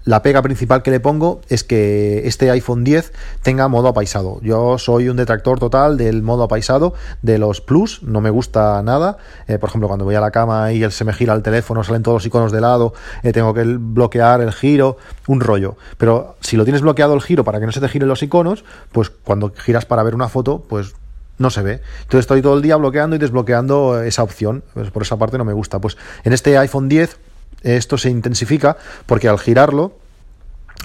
la 0.05 0.23
pega 0.23 0.43
principal 0.43 0.83
que 0.83 0.91
le 0.91 1.01
pongo 1.01 1.41
es 1.49 1.65
que 1.65 2.27
este 2.27 2.51
iPhone 2.51 2.85
10 2.85 3.13
tenga 3.43 3.69
modo 3.69 3.89
apaisado. 3.89 4.39
Yo 4.43 4.79
soy 4.79 5.09
un 5.09 5.17
detractor 5.17 5.59
total 5.59 5.97
del 5.97 6.23
modo 6.23 6.43
apaisado 6.43 6.95
de 7.23 7.39
los 7.39 7.61
Plus, 7.61 8.03
no 8.03 8.21
me 8.21 8.31
gusta 8.31 8.83
nada. 8.83 9.17
Eh, 9.49 9.59
por 9.59 9.71
ejemplo, 9.71 9.89
cuando 9.89 10.05
voy 10.05 10.15
a 10.15 10.21
la 10.21 10.31
cama 10.31 10.73
y 10.73 10.83
él 10.83 10.93
se 10.93 11.05
me 11.05 11.15
gira 11.15 11.33
el 11.35 11.43
teléfono, 11.43 11.83
salen 11.85 12.03
todos 12.03 12.17
los 12.17 12.27
iconos 12.27 12.53
de 12.53 12.61
lado, 12.61 12.93
eh, 13.23 13.33
tengo 13.33 13.55
que 13.55 13.65
bloquear 13.65 14.43
el 14.43 14.53
giro, 14.53 14.99
un 15.27 15.41
rollo. 15.41 15.77
Pero 15.97 16.37
si 16.41 16.57
lo 16.57 16.65
tienes 16.65 16.83
bloqueado 16.83 17.15
el 17.15 17.23
giro 17.23 17.45
para 17.45 17.59
que 17.59 17.67
no 17.67 17.73
se 17.73 17.81
te 17.81 17.89
giren 17.89 18.09
los 18.09 18.23
iconos, 18.23 18.65
pues 18.93 19.09
cuando 19.11 19.53
giras 19.57 19.87
para 19.87 20.03
ver 20.03 20.15
una 20.15 20.29
foto, 20.29 20.65
pues 20.69 20.95
no 21.39 21.49
se 21.51 21.63
ve. 21.63 21.81
Entonces 22.03 22.21
estoy 22.21 22.43
todo 22.43 22.57
el 22.57 22.63
día 22.63 22.77
bloqueando 22.77 23.17
y 23.17 23.19
desbloqueando 23.19 24.03
esa 24.03 24.23
opción. 24.23 24.63
Pues 24.75 24.91
por 24.91 25.03
esa 25.03 25.17
parte 25.17 25.39
no 25.39 25.45
me 25.45 25.53
gusta. 25.53 25.81
Pues 25.81 25.97
en 26.25 26.33
este 26.33 26.57
iPhone 26.59 26.89
10 26.89 27.19
esto 27.65 27.99
se 27.99 28.11
intensifica 28.11 28.77
porque 29.07 29.29
al 29.29 29.39
girarlo 29.39 30.05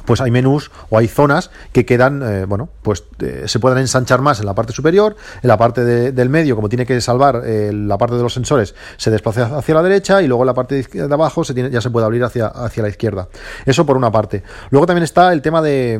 pues 0.05 0.21
hay 0.21 0.31
menús 0.31 0.71
o 0.89 0.97
hay 0.97 1.07
zonas 1.07 1.51
que 1.71 1.85
quedan, 1.85 2.23
eh, 2.23 2.45
bueno, 2.45 2.69
pues 2.81 3.03
eh, 3.19 3.43
se 3.45 3.59
pueden 3.59 3.77
ensanchar 3.77 4.21
más 4.21 4.39
en 4.39 4.45
la 4.45 4.55
parte 4.55 4.73
superior, 4.73 5.15
en 5.43 5.47
la 5.47 5.57
parte 5.57 5.83
del 5.85 6.29
medio, 6.29 6.55
como 6.55 6.69
tiene 6.69 6.85
que 6.85 6.99
salvar 7.01 7.43
eh, 7.45 7.71
la 7.71 7.97
parte 7.97 8.15
de 8.15 8.23
los 8.23 8.33
sensores, 8.33 8.75
se 8.97 9.11
desplaza 9.11 9.57
hacia 9.57 9.75
la 9.75 9.83
derecha 9.83 10.21
y 10.21 10.27
luego 10.27 10.45
la 10.45 10.53
parte 10.53 10.81
de 10.81 11.13
abajo 11.13 11.43
se 11.43 11.53
tiene, 11.53 11.69
ya 11.69 11.81
se 11.81 11.89
puede 11.89 12.05
abrir 12.05 12.23
hacia, 12.23 12.47
hacia 12.47 12.83
la 12.83 12.89
izquierda. 12.89 13.27
Eso 13.65 13.85
por 13.85 13.97
una 13.97 14.11
parte. 14.11 14.43
Luego 14.71 14.87
también 14.87 15.03
está 15.03 15.31
el 15.31 15.41
tema 15.41 15.61
de, 15.61 15.99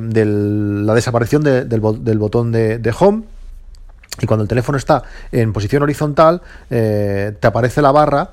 la 0.84 0.94
desaparición 0.94 1.44
del, 1.44 1.80
botón 1.80 2.52
de 2.52 2.96
home. 3.00 3.24
Y 4.22 4.26
cuando 4.26 4.42
el 4.42 4.50
teléfono 4.50 4.78
está 4.78 5.04
en 5.32 5.54
posición 5.54 5.84
horizontal, 5.84 6.42
te 6.68 7.38
aparece 7.44 7.82
la 7.82 7.92
barra 7.92 8.32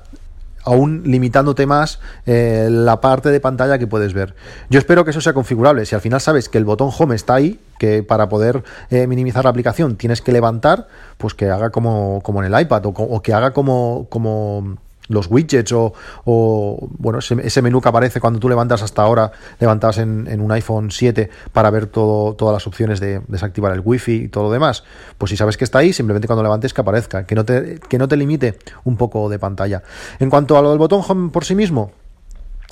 aún 0.67 1.03
limitándote 1.05 1.65
más 1.65 1.99
eh, 2.25 2.67
la 2.69 2.99
parte 2.99 3.29
de 3.29 3.39
pantalla 3.39 3.79
que 3.79 3.87
puedes 3.87 4.13
ver. 4.13 4.35
Yo 4.69 4.79
espero 4.79 5.05
que 5.05 5.11
eso 5.11 5.21
sea 5.21 5.33
configurable. 5.33 5.85
Si 5.85 5.95
al 5.95 6.01
final 6.01 6.19
sabes 6.19 6.49
que 6.49 6.57
el 6.57 6.65
botón 6.65 6.91
Home 6.97 7.15
está 7.15 7.35
ahí, 7.35 7.59
que 7.79 8.03
para 8.03 8.27
poder 8.27 8.63
eh, 8.89 9.07
minimizar 9.07 9.45
la 9.45 9.49
aplicación 9.49 9.95
tienes 9.95 10.21
que 10.21 10.33
levantar, 10.33 10.87
pues 11.17 11.33
que 11.33 11.49
haga 11.49 11.69
como, 11.69 12.21
como 12.21 12.43
en 12.43 12.53
el 12.53 12.61
iPad 12.61 12.85
o, 12.85 12.89
o 12.89 13.21
que 13.21 13.33
haga 13.33 13.51
como, 13.51 14.07
como 14.09 14.77
los 15.07 15.27
widgets 15.29 15.73
o, 15.73 15.93
bueno, 16.97 17.19
ese, 17.19 17.61
menú 17.61 17.81
que 17.81 17.89
aparece 17.89 18.19
cuando 18.19 18.39
tú 18.39 18.49
levantas 18.49 18.81
hasta 18.81 19.01
ahora, 19.01 19.31
levantas 19.59 19.97
en, 19.97 20.41
un 20.41 20.51
iPhone 20.51 20.91
7 20.91 21.29
para 21.51 21.69
ver 21.69 21.87
todo, 21.87 22.35
todas 22.35 22.53
las 22.53 22.67
opciones 22.67 22.99
de 22.99 23.21
desactivar 23.27 23.73
el 23.73 23.81
wifi 23.83 24.23
y 24.23 24.27
todo 24.27 24.45
lo 24.45 24.51
demás, 24.51 24.83
pues 25.17 25.29
si 25.29 25.37
sabes 25.37 25.57
que 25.57 25.63
está 25.63 25.79
ahí, 25.79 25.93
simplemente 25.93 26.27
cuando 26.27 26.43
levantes 26.43 26.73
que 26.73 26.81
aparezca, 26.81 27.25
que 27.25 27.35
no 27.35 27.45
te, 27.45 27.79
que 27.79 27.97
no 27.97 28.07
te 28.07 28.17
limite 28.17 28.57
un 28.83 28.97
poco 28.97 29.29
de 29.29 29.39
pantalla. 29.39 29.83
En 30.19 30.29
cuanto 30.29 30.57
a 30.57 30.61
lo 30.61 30.69
del 30.69 30.79
botón 30.79 31.01
home 31.07 31.29
por 31.29 31.45
sí 31.45 31.55
mismo, 31.55 31.91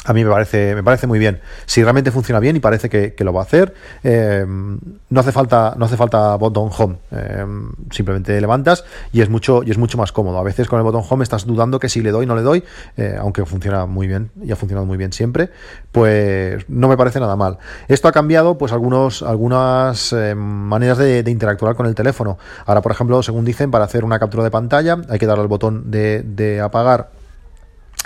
a 0.06 0.14
mí 0.14 0.24
me 0.24 0.30
parece, 0.30 0.76
me 0.76 0.84
parece 0.84 1.08
muy 1.08 1.18
bien. 1.18 1.42
Si 1.66 1.82
realmente 1.82 2.12
funciona 2.12 2.40
bien 2.40 2.56
y 2.56 2.60
parece 2.60 2.90
que, 2.90 3.16
lo 3.26 3.34
va 3.34 3.42
a 3.42 3.44
hacer, 3.44 3.74
eh, 4.04 4.46
no 4.46 5.20
hace 5.20 5.32
falta, 5.32 6.36
botón 6.36 6.70
home. 6.78 6.98
Eh, 7.12 7.46
simplemente 7.90 8.40
levantas 8.40 8.86
y 9.12 9.22
es 9.22 9.30
mucho, 9.30 9.64
y 9.64 9.72
es 9.72 9.80
mucho 9.80 9.98
más 9.98 10.12
cómodo. 10.12 10.38
A 10.38 10.44
veces 10.44 10.68
con 10.68 10.78
el 10.78 10.84
botón 10.84 11.04
home 11.10 11.24
estás 11.24 11.48
dudando 11.48 11.80
que 11.80 11.90
si 11.90 12.02
le 12.02 12.12
doy, 12.12 12.28
no 12.28 12.36
le 12.36 12.44
doy, 12.44 12.64
eh, 12.98 13.18
aunque 13.20 13.44
funciona 13.46 13.88
muy 13.88 14.06
bien 14.06 14.30
y 14.44 14.52
ha 14.52 14.56
funcionado 14.56 14.86
muy 14.86 14.98
bien 14.98 15.12
siempre, 15.12 15.50
pues 15.92 16.64
no 16.70 16.88
me 16.88 16.98
parece 16.98 17.20
nada 17.20 17.36
mal. 17.36 17.58
Esto 17.88 18.08
ha 18.08 18.12
cambiado, 18.12 18.60
pues 18.60 18.72
algunos, 18.74 19.24
algunas 19.24 20.14
maneras 20.36 21.00
de, 21.00 21.24
interactuar 21.26 21.76
con 21.76 21.88
el 21.88 21.96
teléfono. 21.96 22.38
Ahora, 22.68 22.82
por 22.82 22.92
ejemplo, 22.92 23.24
según 23.24 23.44
dicen, 23.44 23.72
para 23.72 23.86
hacer 23.86 24.06
una 24.06 24.20
captura 24.20 24.44
de 24.44 24.52
pantalla 24.52 24.98
hay 25.10 25.18
que 25.18 25.26
darle 25.26 25.42
al 25.42 25.48
botón 25.48 25.90
de 25.90 26.62
apagar 26.62 27.15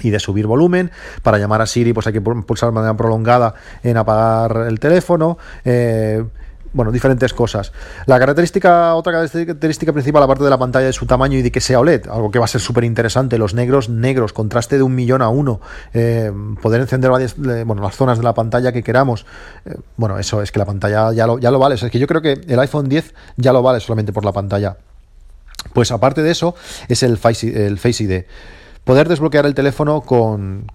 y 0.01 0.09
de 0.09 0.19
subir 0.19 0.47
volumen. 0.47 0.91
Para 1.23 1.37
llamar 1.37 1.61
a 1.61 1.65
Siri, 1.65 1.93
pues 1.93 2.07
hay 2.07 2.13
que 2.13 2.21
pulsar 2.21 2.69
de 2.69 2.73
manera 2.73 2.95
prolongada 2.95 3.53
en 3.83 3.97
apagar 3.97 4.67
el 4.67 4.79
teléfono. 4.79 5.37
Eh, 5.65 6.23
bueno, 6.71 6.91
diferentes 6.91 7.33
cosas. 7.33 7.71
La 8.05 8.19
característica, 8.19 8.93
otra 8.93 9.13
característica 9.13 9.91
principal, 9.91 10.21
aparte 10.21 10.43
de 10.43 10.49
la 10.49 10.57
pantalla, 10.57 10.85
de 10.85 10.93
su 10.93 11.05
tamaño 11.05 11.37
y 11.37 11.41
de 11.41 11.51
que 11.51 11.61
sea 11.61 11.79
OLED, 11.79 12.07
algo 12.07 12.29
que 12.29 12.37
va 12.37 12.45
a 12.45 12.47
ser 12.47 12.61
súper 12.61 12.83
interesante. 12.83 13.37
Los 13.37 13.53
negros, 13.53 13.89
negros, 13.89 14.33
contraste 14.33 14.77
de 14.77 14.83
un 14.83 14.93
millón 14.93 15.21
a 15.21 15.29
uno. 15.29 15.61
Eh, 15.93 16.31
poder 16.61 16.81
encender 16.81 17.09
varias, 17.09 17.35
bueno, 17.37 17.81
las 17.81 17.95
zonas 17.95 18.19
de 18.19 18.23
la 18.23 18.33
pantalla 18.33 18.71
que 18.71 18.83
queramos. 18.83 19.25
Eh, 19.65 19.75
bueno, 19.97 20.19
eso 20.19 20.41
es 20.41 20.51
que 20.51 20.59
la 20.59 20.65
pantalla 20.65 21.11
ya 21.11 21.25
lo, 21.25 21.39
ya 21.39 21.49
lo 21.49 21.57
vale. 21.57 21.75
es 21.75 21.83
que 21.89 21.99
yo 21.99 22.07
creo 22.07 22.21
que 22.21 22.33
el 22.33 22.59
iPhone 22.59 22.87
10 22.87 23.15
ya 23.37 23.51
lo 23.51 23.63
vale 23.63 23.79
solamente 23.79 24.13
por 24.13 24.23
la 24.23 24.31
pantalla. 24.31 24.77
Pues 25.73 25.91
aparte 25.91 26.21
de 26.21 26.31
eso, 26.31 26.55
es 26.87 27.03
el 27.03 27.17
Face, 27.17 27.65
el 27.65 27.79
Face 27.79 28.03
ID 28.03 28.23
poder 28.83 29.07
desbloquear 29.07 29.45
el 29.45 29.53
teléfono 29.53 30.01
con, 30.01 30.65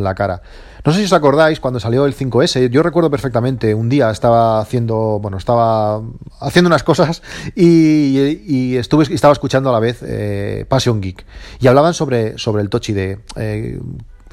la 0.00 0.14
cara. 0.14 0.42
No 0.84 0.92
sé 0.92 0.98
si 0.98 1.04
os 1.04 1.12
acordáis 1.12 1.60
cuando 1.60 1.78
salió 1.80 2.06
el 2.06 2.16
5S, 2.16 2.70
yo 2.70 2.82
recuerdo 2.82 3.10
perfectamente, 3.10 3.74
un 3.74 3.88
día 3.88 4.10
estaba 4.10 4.60
haciendo, 4.60 5.20
bueno, 5.20 5.36
estaba 5.36 6.02
haciendo 6.40 6.68
unas 6.68 6.82
cosas 6.82 7.22
y, 7.54 8.76
estuve, 8.76 9.04
estaba 9.14 9.32
escuchando 9.32 9.70
a 9.70 9.72
la 9.72 9.80
vez 9.80 10.02
eh, 10.02 10.66
Passion 10.68 11.00
Geek 11.00 11.24
y 11.60 11.66
hablaban 11.66 11.94
sobre, 11.94 12.38
sobre 12.38 12.62
el 12.62 12.70
Touch 12.70 12.88
ID. 12.88 13.18
Eh, 13.36 13.80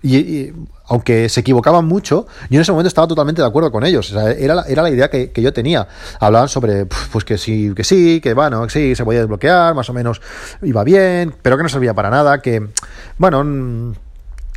y, 0.01 0.53
aunque 0.87 1.29
se 1.29 1.41
equivocaban 1.41 1.85
mucho, 1.85 2.27
yo 2.49 2.57
en 2.57 2.61
ese 2.61 2.71
momento 2.71 2.87
estaba 2.87 3.07
totalmente 3.07 3.41
de 3.41 3.47
acuerdo 3.47 3.71
con 3.71 3.85
ellos. 3.85 4.11
era, 4.11 4.55
la, 4.55 4.63
era 4.63 4.81
la 4.81 4.89
idea 4.89 5.09
que, 5.09 5.31
yo 5.35 5.53
tenía. 5.53 5.87
Hablaban 6.19 6.49
sobre, 6.49 6.85
pues 7.11 7.23
que 7.23 7.37
sí, 7.37 7.73
que 7.75 7.83
sí, 7.83 8.19
que 8.21 8.33
bueno, 8.33 8.63
que 8.63 8.69
sí, 8.71 8.95
se 8.95 9.03
podía 9.03 9.19
desbloquear, 9.19 9.75
más 9.75 9.89
o 9.89 9.93
menos 9.93 10.21
iba 10.61 10.83
bien, 10.83 11.33
pero 11.41 11.57
que 11.57 11.63
no 11.63 11.69
servía 11.69 11.93
para 11.93 12.09
nada, 12.09 12.41
que, 12.41 12.67
bueno, 13.17 13.93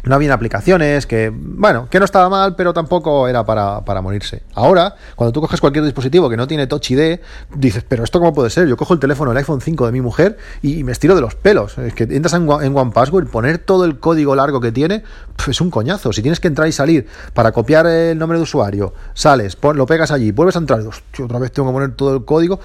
no 0.05 0.15
había 0.15 0.35
aplicaciones, 0.35 1.07
que, 1.07 1.33
bueno, 1.33 1.89
que 1.89 1.99
no 1.99 2.05
estaba 2.05 2.29
mal, 2.29 2.57
pero 2.57 2.73
tampoco 2.73 3.29
era 3.29 3.45
para, 3.45 3.85
para, 3.85 4.01
morirse. 4.03 4.43
Ahora, 4.55 4.97
cuando 5.15 5.33
tú 5.33 5.41
coges 5.41 5.61
cualquier 5.61 5.85
dispositivo 5.85 6.29
que 6.29 6.37
no 6.37 6.47
tiene 6.47 6.67
Touch 6.67 6.91
ID, 6.91 7.21
dices, 7.55 7.85
pero 7.89 8.03
¿esto 8.03 8.19
cómo 8.19 8.33
puede 8.33 8.51
ser? 8.51 8.67
Yo 8.67 8.77
cojo 8.77 8.95
el 8.95 9.01
teléfono, 9.01 9.31
el 9.31 9.37
iPhone 9.37 9.61
5 9.61 9.87
de 9.87 9.93
mi 9.93 10.01
mujer 10.01 10.39
y, 10.61 10.83
me 10.83 10.91
estiro 10.91 11.15
de 11.15 11.21
los 11.21 11.37
pelos. 11.37 11.79
Es 11.79 11.95
que 11.95 12.05
entras 12.05 12.35
en, 12.35 12.43
en 12.43 12.77
One 12.77 12.91
Password, 12.93 13.29
poner 13.29 13.59
todo 13.59 13.85
el 13.85 14.01
código 14.01 14.35
largo 14.35 14.61
que 14.61 14.73
tiene, 14.73 15.05
es 15.47 15.61
un 15.61 15.71
coñazo. 15.71 16.13
Si 16.13 16.23
tienes 16.23 16.41
que 16.41 16.49
entrar 16.49 16.67
y 16.67 16.73
salir 16.73 17.07
para 17.35 17.53
copiar 17.53 17.87
el 17.87 18.19
nombre 18.19 18.39
de 18.39 18.43
usuario, 18.43 18.93
sales, 19.15 19.57
lo 19.63 19.87
pegas 19.87 20.11
allí, 20.11 20.33
vuelves 20.33 20.57
a 20.57 20.59
entrar, 20.59 20.81
otra 20.81 21.39
vez 21.39 21.53
tengo 21.53 21.69
que 21.69 21.73
poner 21.73 21.95
todo 21.95 22.17
el 22.17 22.25
código, 22.25 22.59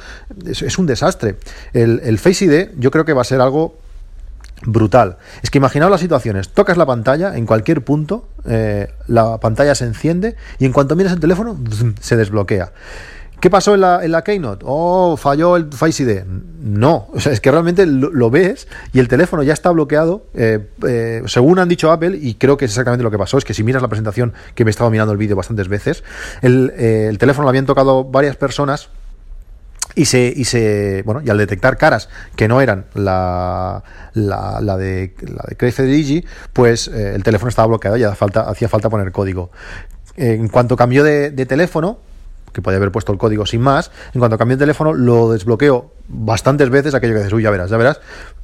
es, 0.46 0.64
es 0.64 0.78
un 0.80 0.88
desastre. 0.88 1.38
El, 1.74 2.02
el 2.04 2.18
Face 2.18 2.46
ID 2.46 2.70
yo 2.80 2.90
creo 2.90 3.06
que 3.06 3.14
va 3.14 3.22
a 3.22 3.26
ser 3.26 3.42
algo 3.42 3.76
brutal. 4.66 5.18
Es 5.42 5.50
que 5.50 5.58
imaginaos 5.58 5.92
las 5.92 6.02
situaciones, 6.02 6.50
tocas 6.50 6.78
la 6.78 6.86
pantalla 6.86 7.38
en 7.38 7.46
cualquier 7.46 7.84
punto, 7.84 8.28
eh, 8.46 8.92
la 9.08 9.40
pantalla 9.40 9.76
se 9.76 9.86
enciende 9.86 10.36
y 10.60 10.66
en 10.66 10.74
cuanto 10.74 10.96
miras 10.96 11.14
el 11.14 11.20
teléfono 11.20 11.58
se 12.00 12.18
desbloquea. 12.18 12.72
¿Qué 13.40 13.52
pasó 13.52 13.76
en 13.76 13.82
la, 13.82 14.04
en 14.04 14.12
la 14.12 14.24
Keynote? 14.24 14.66
Oh, 14.68 15.16
falló 15.16 15.58
el 15.58 15.72
Face 15.72 16.02
ID. 16.02 16.24
No, 16.60 17.10
es 17.24 17.40
que 17.40 17.52
realmente 17.52 17.86
lo, 17.86 18.32
ves 18.32 18.68
y 18.94 19.00
el 19.00 19.08
teléfono 19.08 19.44
ya 19.44 19.54
está 19.54 19.70
bloqueado, 19.70 20.26
eh, 20.34 20.68
eh, 20.88 21.22
según 21.28 21.60
han 21.60 21.70
dicho 21.70 21.92
Apple, 21.92 22.18
y 22.20 22.34
creo 22.34 22.58
que 22.58 22.66
es 22.66 22.72
exactamente 22.72 23.04
lo 23.04 23.12
que 23.12 23.20
pasó, 23.20 23.38
es 23.38 23.46
que 23.46 23.54
si 23.54 23.64
miras 23.64 23.84
la 23.84 23.90
presentación, 23.90 24.34
que 24.56 24.66
me 24.66 24.70
he 24.70 24.72
estado 24.72 24.90
mirando 24.90 25.12
el 25.12 25.20
vídeo 25.20 25.36
bastantes 25.36 25.68
veces, 25.68 26.04
el, 26.42 26.72
el 26.72 27.20
teléfono 27.20 27.44
lo 27.44 27.50
habían 27.50 27.68
tocado 27.68 28.06
varias 28.06 28.36
personas 28.36 28.90
y 29.98 30.06
se, 30.06 30.32
y 30.34 30.46
se 30.46 31.02
bueno 31.06 31.22
y 31.26 31.30
al 31.32 31.40
detectar 31.40 31.76
caras 31.76 32.08
que 32.36 32.48
no 32.48 32.62
eran 32.62 32.86
la, 32.94 33.84
la, 34.14 34.60
la 34.62 34.78
de 34.78 35.16
la 35.22 35.44
de 35.48 35.58
Craig 35.58 36.24
pues 36.54 36.88
eh, 36.88 37.16
el 37.16 37.24
teléfono 37.24 37.50
estaba 37.50 37.68
bloqueado 37.68 37.98
y 37.98 38.04
hacía 38.04 38.70
falta, 38.70 38.90
poner 38.90 39.12
código 39.12 39.50
en 40.16 40.50
cuanto 40.50 40.76
cambió 40.76 41.04
de, 41.04 41.32
teléfono 41.48 41.98
que 42.54 42.62
podía 42.62 42.78
haber 42.78 42.92
puesto 42.92 43.12
el 43.12 43.18
código 43.18 43.46
sin 43.46 43.62
más, 43.62 43.92
en 44.14 44.20
cuanto 44.20 44.38
cambió 44.38 44.56
de 44.56 44.62
teléfono 44.62 44.94
lo 44.94 45.32
desbloqueó 45.32 45.92
bastantes 46.08 46.70
veces, 46.70 46.94
aquello 46.96 47.14
que 47.14 47.20
dices, 47.20 47.34
uy, 47.34 47.44
ya 47.44 47.52
verás, 47.52 47.70
ya 47.70 47.78
verás, 47.78 48.00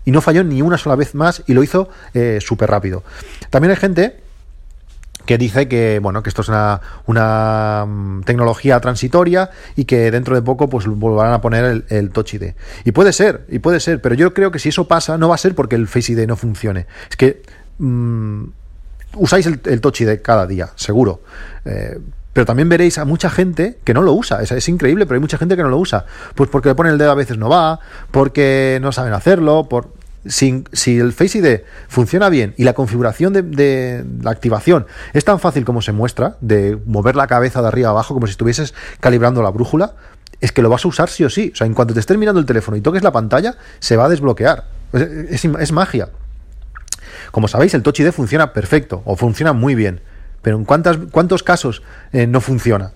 y 0.06 0.12
no 0.12 0.22
falló 0.22 0.44
ni 0.44 0.62
una 0.62 0.78
sola 0.78 0.96
vez 0.96 1.16
más 1.16 1.44
y 1.48 1.54
lo 1.54 1.64
hizo 1.64 1.90
eh, 2.14 2.40
súper 2.42 2.70
rápido. 2.70 3.04
También 3.50 3.72
hay 3.72 3.78
gente 3.78 4.23
que 5.26 5.38
dice 5.38 5.68
que 5.68 6.00
bueno 6.02 6.24
que 6.24 6.30
esto 6.30 6.42
es 6.42 6.50
una, 6.50 6.82
una 7.06 7.86
mm, 7.88 8.24
tecnología 8.24 8.80
transitoria 8.80 9.50
y 9.76 9.86
que 9.86 10.12
dentro 10.12 10.36
de 10.36 10.42
poco 10.42 10.70
pues 10.70 10.88
volverán 10.88 11.34
a 11.34 11.42
poner 11.42 11.66
el, 11.66 11.86
el, 11.90 12.10
Touch 12.12 12.34
ID. 12.36 12.54
Y 12.86 12.92
puede 12.92 13.14
ser, 13.14 13.46
y 13.50 13.60
puede 13.60 13.80
ser, 13.80 14.02
pero 14.02 14.16
yo 14.16 14.34
creo 14.34 14.52
que 14.52 14.60
si 14.60 14.70
eso 14.70 14.88
pasa 14.88 15.18
no 15.18 15.30
va 15.30 15.36
a 15.36 15.38
ser 15.38 15.56
porque 15.56 15.76
el 15.76 15.88
Face 15.88 16.14
ID 16.14 16.28
no 16.28 16.36
funcione. 16.36 16.88
Es 17.10 17.16
que 17.16 17.42
mm, 17.80 18.44
usáis 19.16 19.46
el, 19.46 19.62
el, 19.66 19.82
Touch 19.82 20.02
ID 20.02 20.22
cada 20.22 20.48
día, 20.48 20.72
seguro. 20.76 21.22
Eh, 21.66 22.00
pero 22.34 22.46
también 22.48 22.68
veréis 22.68 22.98
a 22.98 23.06
mucha 23.06 23.30
gente 23.30 23.78
que 23.84 23.94
no 23.94 24.02
lo 24.02 24.14
usa. 24.14 24.42
Es, 24.42 24.52
es, 24.52 24.68
increíble, 24.68 25.06
pero 25.06 25.16
hay 25.16 25.22
mucha 25.22 25.38
gente 25.38 25.56
que 25.56 25.62
no 25.62 25.70
lo 25.70 25.78
usa. 25.78 26.06
Pues 26.34 26.50
porque 26.50 26.70
le 26.70 26.76
ponen 26.76 26.94
el 26.94 26.98
dedo 26.98 27.12
a 27.12 27.16
veces 27.16 27.38
no 27.38 27.48
va, 27.48 27.80
porque 28.10 28.80
no 28.82 28.92
saben 28.92 29.14
hacerlo, 29.14 29.70
por 29.70 29.92
si, 30.26 30.64
el 31.00 31.14
Face 31.14 31.38
ID 31.38 31.62
funciona 31.88 32.30
bien 32.30 32.54
y 32.58 32.64
la 32.64 32.74
configuración 32.74 33.34
de, 33.34 34.06
la 34.22 34.32
activación 34.32 34.86
es 35.14 35.26
tan 35.26 35.40
fácil 35.40 35.66
como 35.66 35.82
se 35.82 35.92
muestra, 35.92 36.38
de 36.42 36.78
mover 36.86 37.16
la 37.16 37.28
cabeza 37.28 37.62
de 37.62 37.68
arriba 37.68 37.90
a 37.90 37.92
abajo 37.92 38.14
como 38.14 38.28
si 38.28 38.32
estuvieses 38.32 38.74
calibrando 39.00 39.42
la 39.42 39.50
brújula, 39.50 39.96
es 40.40 40.52
que 40.52 40.62
lo 40.62 40.70
vas 40.70 40.84
a 40.86 40.88
usar 40.88 41.10
sí 41.10 41.24
o 41.24 41.30
sí. 41.30 41.52
O 41.54 41.56
sea, 41.56 41.68
en 41.68 41.74
cuanto 41.74 41.94
te 41.94 42.00
estés 42.00 42.18
mirando 42.18 42.40
el 42.40 42.46
teléfono 42.46 42.76
y 42.76 42.82
toques 42.82 43.04
la 43.04 43.12
pantalla, 43.12 43.56
se 43.80 43.96
va 43.98 44.06
a 44.06 44.10
desbloquear. 44.10 44.66
Es, 44.94 45.72
magia. 45.72 46.10
Como 47.32 47.48
sabéis, 47.48 47.74
el 47.74 47.82
Touch 47.82 48.00
ID 48.00 48.12
funciona 48.12 48.54
perfecto 48.54 49.02
o 49.06 49.16
funciona 49.16 49.54
muy 49.54 49.76
bien. 49.76 50.02
pero 50.42 50.58
¿en 50.58 50.66
cuántos 50.66 51.44
casos 51.44 51.82
eh, 52.12 52.28
no 52.28 52.42
funciona? 52.42 52.92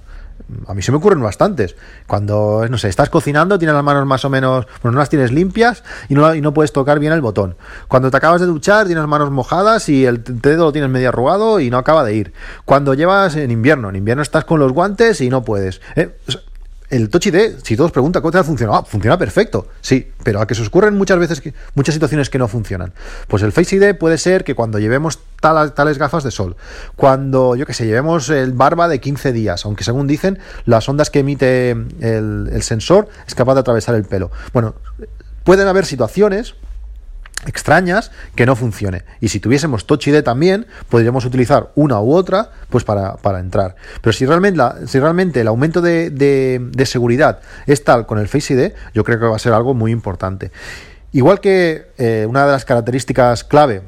A 0.68 0.74
mí 0.74 0.82
se 0.82 0.92
me 0.92 0.98
ocurren 0.98 1.22
bastantes. 1.22 1.76
Cuando, 2.08 2.66
no 2.70 2.78
sé, 2.78 2.88
estás 2.90 3.10
cocinando, 3.10 3.58
tienes 3.60 3.76
las 3.76 3.84
manos 3.84 4.06
más 4.06 4.24
o 4.26 4.30
menos, 4.30 4.66
bueno, 4.82 4.96
no 4.96 5.00
las 5.00 5.10
tienes 5.10 5.32
limpias 5.32 5.84
y 6.10 6.16
no, 6.16 6.34
y 6.34 6.42
no 6.42 6.54
puedes 6.54 6.72
tocar 6.72 7.00
bien 7.00 7.14
el 7.14 7.22
botón. 7.22 7.56
Cuando 7.88 8.12
te 8.12 8.18
acabas 8.18 8.42
de 8.42 8.48
duchar, 8.48 8.86
tienes 8.86 9.02
las 9.02 9.10
manos 9.10 9.32
mojadas 9.32 9.90
y 9.90 10.06
el 10.06 10.24
dedo 10.24 10.66
lo 10.66 10.72
tienes 10.72 10.90
medio 10.90 11.10
arrugado 11.10 11.60
y 11.60 11.70
no 11.70 11.78
acaba 11.78 12.04
de 12.04 12.16
ir. 12.16 12.34
Cuando 12.66 12.94
llevas 12.94 13.36
en 13.36 13.52
invierno, 13.52 13.90
en 13.90 13.98
invierno 13.98 14.24
estás 14.24 14.46
con 14.46 14.60
los 14.60 14.72
guantes 14.72 15.22
y 15.22 15.30
no 15.30 15.44
puedes. 15.44 15.82
¿eh? 15.96 16.16
El 16.90 17.10
Touch 17.10 17.28
si 17.64 17.76
todos 17.76 17.92
preguntan 17.92 18.22
cómo 18.22 18.32
te 18.32 18.38
ha 18.38 18.44
funcionado, 18.44 18.80
ah, 18.80 18.86
funciona 18.86 19.18
perfecto, 19.18 19.68
sí, 19.82 20.12
pero 20.24 20.42
a 20.42 20.48
que 20.48 20.56
se 20.56 20.62
os 20.62 20.70
ocurren 20.70 20.96
muchas 20.96 21.20
veces 21.20 21.42
muchas 21.76 21.94
situaciones 21.94 22.30
que 22.30 22.38
no 22.38 22.48
funcionan. 22.48 22.94
Pues 23.28 23.44
el 23.44 23.52
Face 23.52 23.76
ID 23.76 23.96
puede 23.96 24.18
ser 24.18 24.44
que 24.44 24.56
cuando 24.56 24.80
llevemos 24.80 25.20
tales 25.42 25.98
gafas 25.98 26.24
de 26.24 26.32
sol, 26.32 26.56
cuando, 26.96 27.56
yo 27.56 27.66
que 27.66 27.74
sé, 27.74 27.86
llevemos 27.86 28.30
el 28.30 28.54
barba 28.54 28.88
de 28.88 29.00
15 29.00 29.34
días, 29.34 29.66
aunque 29.66 29.84
según 29.84 30.08
dicen, 30.08 30.40
las 30.66 30.88
ondas 30.88 31.10
que 31.10 31.20
emite 31.20 31.72
el, 31.72 32.50
el 32.52 32.64
sensor 32.64 33.10
es 33.28 33.36
capaz 33.36 33.56
de 33.56 33.60
atravesar 33.62 33.96
el 33.96 34.06
pelo. 34.06 34.32
Bueno, 34.54 34.76
pueden 35.44 35.68
haber 35.68 35.86
situaciones 35.86 36.56
extrañas 37.46 38.12
que 38.36 38.46
no 38.46 38.56
funcione. 38.56 39.04
Y 39.22 39.30
si 39.30 39.40
tuviésemos 39.40 39.86
Touch 39.86 40.08
ID 40.08 40.24
también, 40.24 40.66
podríamos 40.90 41.26
utilizar 41.26 41.72
una 41.76 42.00
u 42.02 42.14
otra 42.14 42.52
pues 42.70 42.84
para, 42.84 43.40
entrar. 43.40 43.76
Pero 44.02 44.14
si 44.14 44.26
realmente, 44.26 44.62
si 44.88 45.00
realmente 45.00 45.42
el 45.42 45.48
aumento 45.48 45.82
de, 45.82 46.10
de, 46.10 46.86
seguridad 46.86 47.40
es 47.66 47.84
tal 47.84 48.06
con 48.06 48.20
el 48.20 48.28
Face 48.28 48.54
ID, 48.54 48.72
yo 48.94 49.04
creo 49.04 49.20
que 49.20 49.26
va 49.26 49.36
a 49.36 49.40
ser 49.40 49.54
algo 49.54 49.74
muy 49.74 49.92
importante. 49.92 50.52
Igual 51.12 51.40
que 51.40 51.92
eh, 51.98 52.26
una 52.28 52.46
de 52.46 52.52
las 52.52 52.66
características 52.66 53.44
clave 53.44 53.82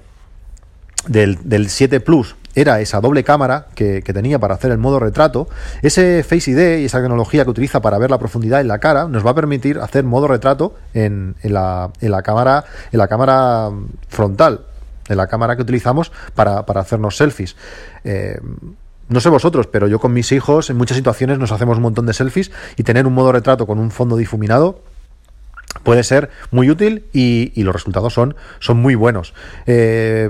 del, 1.08 1.38
del 1.44 1.70
7 1.70 2.00
Plus 2.00 2.36
era 2.62 2.82
esa 2.82 3.00
doble 3.00 3.24
cámara 3.24 3.68
que, 3.76 4.02
tenía 4.02 4.40
para 4.40 4.56
hacer 4.56 4.72
el 4.72 4.78
modo 4.78 5.00
retrato, 5.00 5.48
ese 5.82 6.24
Face 6.24 6.52
ID 6.52 6.82
y 6.82 6.86
esa 6.86 7.00
tecnología 7.00 7.44
que 7.44 7.52
utiliza 7.52 7.82
para 7.82 7.98
ver 7.98 8.10
la 8.10 8.18
profundidad 8.18 8.60
en 8.60 8.68
la 8.68 8.80
cara 8.80 9.08
nos 9.08 9.26
va 9.26 9.32
a 9.32 9.36
permitir 9.36 9.80
hacer 9.80 10.04
modo 10.04 10.28
retrato 10.28 10.76
en, 10.94 11.36
la, 11.44 11.92
cámara, 12.24 12.66
en 12.92 12.98
la 12.98 13.08
cámara 13.08 13.70
frontal, 14.08 14.62
en 15.08 15.18
la 15.18 15.28
cámara 15.28 15.56
que 15.56 15.62
utilizamos 15.62 16.12
para, 16.36 16.60
hacernos 16.60 17.18
selfies. 17.18 17.56
Eh, 18.04 18.40
no 19.10 19.20
sé 19.20 19.30
vosotros, 19.30 19.68
pero 19.68 19.88
yo 19.88 20.00
con 20.00 20.14
mis 20.14 20.32
hijos 20.32 20.70
en 20.70 20.78
muchas 20.78 20.98
situaciones 20.98 21.40
nos 21.40 21.52
hacemos 21.52 21.78
un 21.78 21.84
montón 21.84 22.06
de 22.06 22.14
selfies 22.14 22.52
y 22.78 22.84
tener 22.84 23.08
un 23.08 23.14
modo 23.14 23.32
retrato 23.32 23.66
con 23.66 23.80
un 23.80 23.90
fondo 23.90 24.18
difuminado 24.18 24.82
puede 25.84 26.04
ser 26.04 26.30
muy 26.52 26.70
útil 26.70 27.06
y, 27.14 27.52
los 27.64 27.74
resultados 27.74 28.14
son, 28.14 28.36
son 28.60 28.78
muy 28.78 28.96
buenos. 28.96 29.34
Eh, 29.66 30.30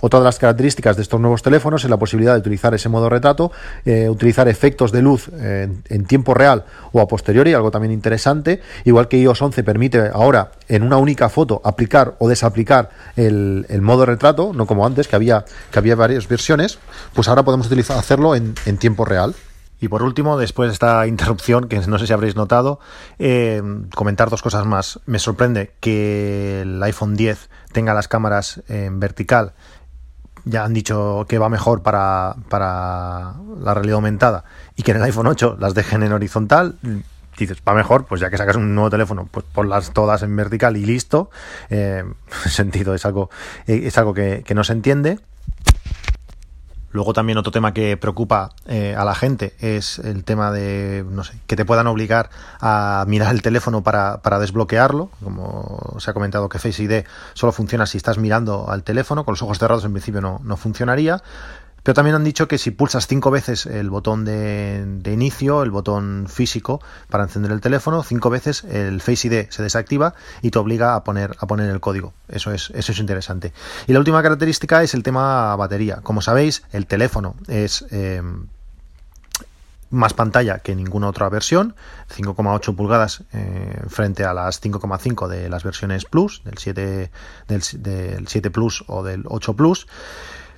otra 0.00 0.20
de 0.20 0.24
las 0.24 0.38
características 0.38 0.96
de 0.96 1.02
estos 1.02 1.20
nuevos 1.20 1.42
teléfonos 1.42 1.84
es 1.84 1.90
la 1.90 1.96
posibilidad 1.96 2.34
de 2.34 2.40
utilizar 2.40 2.74
ese 2.74 2.88
modo 2.88 3.08
retrato, 3.08 3.52
eh, 3.84 4.08
utilizar 4.08 4.48
efectos 4.48 4.92
de 4.92 5.02
luz 5.02 5.28
en, 5.28 6.04
tiempo 6.04 6.34
real 6.34 6.64
o 6.92 7.00
a 7.00 7.08
posteriori, 7.08 7.54
algo 7.54 7.70
también 7.70 7.92
interesante, 7.92 8.60
igual 8.84 9.08
que 9.08 9.18
iOS 9.18 9.40
11 9.40 9.64
permite 9.64 10.10
ahora 10.12 10.52
en 10.68 10.82
una 10.82 10.98
única 10.98 11.28
foto 11.28 11.62
aplicar 11.64 12.14
o 12.18 12.28
desaplicar 12.28 12.90
el, 13.16 13.66
modo 13.80 14.04
retrato, 14.04 14.52
no 14.54 14.66
como 14.66 14.86
antes 14.86 15.08
que 15.08 15.16
había, 15.16 15.44
que 15.70 15.78
había 15.78 15.94
varias 15.94 16.28
versiones, 16.28 16.78
pues 17.14 17.28
ahora 17.28 17.42
podemos 17.42 17.66
utilizar, 17.66 17.98
hacerlo 17.98 18.34
en 18.34 18.54
tiempo 18.78 19.04
real. 19.04 19.34
Y 19.84 19.88
por 19.88 20.02
último, 20.02 20.38
después 20.38 20.70
de 20.70 20.72
esta 20.72 21.06
interrupción, 21.06 21.68
que 21.68 21.78
no 21.80 21.98
sé 21.98 22.06
si 22.06 22.14
habréis 22.14 22.36
notado, 22.36 22.80
eh, 23.18 23.62
comentar 23.94 24.30
dos 24.30 24.40
cosas 24.40 24.64
más. 24.64 24.98
Me 25.04 25.18
sorprende 25.18 25.74
que 25.80 26.62
el 26.62 26.82
iPhone 26.82 27.16
10 27.16 27.50
tenga 27.70 27.92
las 27.92 28.08
cámaras 28.08 28.62
en 28.68 28.98
vertical. 28.98 29.52
Ya 30.46 30.64
han 30.64 30.72
dicho 30.72 31.26
que 31.28 31.36
va 31.36 31.50
mejor 31.50 31.82
para, 31.82 32.34
la 32.50 33.74
realidad 33.74 33.96
aumentada 33.96 34.44
y 34.74 34.82
que 34.84 34.92
en 34.92 34.96
el 34.96 35.02
iPhone 35.02 35.26
8 35.26 35.58
las 35.60 35.74
dejen 35.74 36.02
en 36.02 36.12
horizontal 36.12 36.76
dices, 37.36 37.58
va 37.68 37.74
mejor, 37.74 38.06
pues 38.06 38.22
ya 38.22 38.30
que 38.30 38.38
sacas 38.38 38.56
un 38.56 38.74
nuevo 38.74 38.88
teléfono, 38.88 39.28
pues 39.30 39.44
ponlas 39.52 39.90
todas 39.90 40.22
en 40.22 40.34
vertical 40.34 40.78
y 40.78 40.86
listo. 40.86 41.30
Eh, 41.68 42.04
sentido 42.46 42.94
es 42.94 43.04
algo, 43.04 43.28
es 43.66 43.98
algo 43.98 44.14
que, 44.14 44.44
que 44.46 44.54
no 44.54 44.64
se 44.64 44.72
entiende. 44.72 45.18
Luego 46.94 47.12
también 47.12 47.38
otro 47.38 47.50
tema 47.50 47.74
que 47.74 47.96
preocupa 47.96 48.50
eh, 48.68 48.94
a 48.96 49.04
la 49.04 49.16
gente 49.16 49.52
es 49.58 49.98
el 49.98 50.22
tema 50.22 50.52
de, 50.52 51.04
no 51.10 51.24
sé, 51.24 51.36
que 51.48 51.56
te 51.56 51.64
puedan 51.64 51.88
obligar 51.88 52.30
a 52.60 53.04
mirar 53.08 53.34
el 53.34 53.42
teléfono 53.42 53.82
para, 53.82 54.22
para 54.22 54.38
desbloquearlo. 54.38 55.10
Como 55.24 55.96
se 55.98 56.12
ha 56.12 56.14
comentado 56.14 56.48
que 56.48 56.60
Face 56.60 56.84
ID 56.84 57.04
solo 57.32 57.50
funciona 57.50 57.86
si 57.86 57.96
estás 57.96 58.16
mirando 58.16 58.70
al 58.70 58.84
teléfono, 58.84 59.24
con 59.24 59.32
los 59.32 59.42
ojos 59.42 59.58
cerrados 59.58 59.84
en 59.84 59.90
principio 59.90 60.20
no, 60.20 60.40
no 60.44 60.56
funcionaría. 60.56 61.20
Pero 61.84 61.94
también 61.94 62.16
han 62.16 62.24
dicho 62.24 62.48
que 62.48 62.56
si 62.56 62.70
pulsas 62.70 63.06
cinco 63.06 63.30
veces 63.30 63.66
el 63.66 63.90
botón 63.90 64.24
de, 64.24 65.12
inicio, 65.12 65.62
el 65.62 65.70
botón 65.70 66.26
físico 66.28 66.80
para 67.10 67.24
encender 67.24 67.52
el 67.52 67.60
teléfono, 67.60 68.02
cinco 68.02 68.30
veces 68.30 68.64
el 68.64 69.02
Face 69.02 69.28
ID 69.28 69.50
se 69.50 69.62
desactiva 69.62 70.14
y 70.40 70.50
te 70.50 70.58
obliga 70.58 70.96
a 70.96 71.04
poner, 71.04 71.36
a 71.38 71.46
poner 71.46 71.70
el 71.70 71.80
código. 71.80 72.14
Eso 72.26 72.52
es, 72.52 72.70
eso 72.74 72.92
es 72.92 72.98
interesante. 72.98 73.52
Y 73.86 73.92
la 73.92 73.98
última 73.98 74.22
característica 74.22 74.82
es 74.82 74.94
el 74.94 75.02
tema 75.02 75.54
batería. 75.56 76.00
Como 76.02 76.22
sabéis, 76.22 76.62
el 76.72 76.86
teléfono 76.86 77.36
es 77.48 77.84
eh, 77.90 78.22
más 79.90 80.14
pantalla 80.14 80.60
que 80.60 80.74
ninguna 80.74 81.08
otra 81.08 81.28
versión, 81.28 81.74
5,8 82.16 82.74
pulgadas 82.74 83.24
eh, 83.34 83.82
frente 83.88 84.24
a 84.24 84.32
las 84.32 84.62
5,5 84.62 85.28
de 85.28 85.50
las 85.50 85.64
versiones 85.64 86.06
Plus, 86.06 86.42
del 86.44 86.56
7, 86.56 87.10
del, 87.46 87.62
del 87.82 88.26
7 88.26 88.50
Plus 88.50 88.84
o 88.86 89.02
del 89.02 89.24
8 89.28 89.54
Plus 89.54 89.86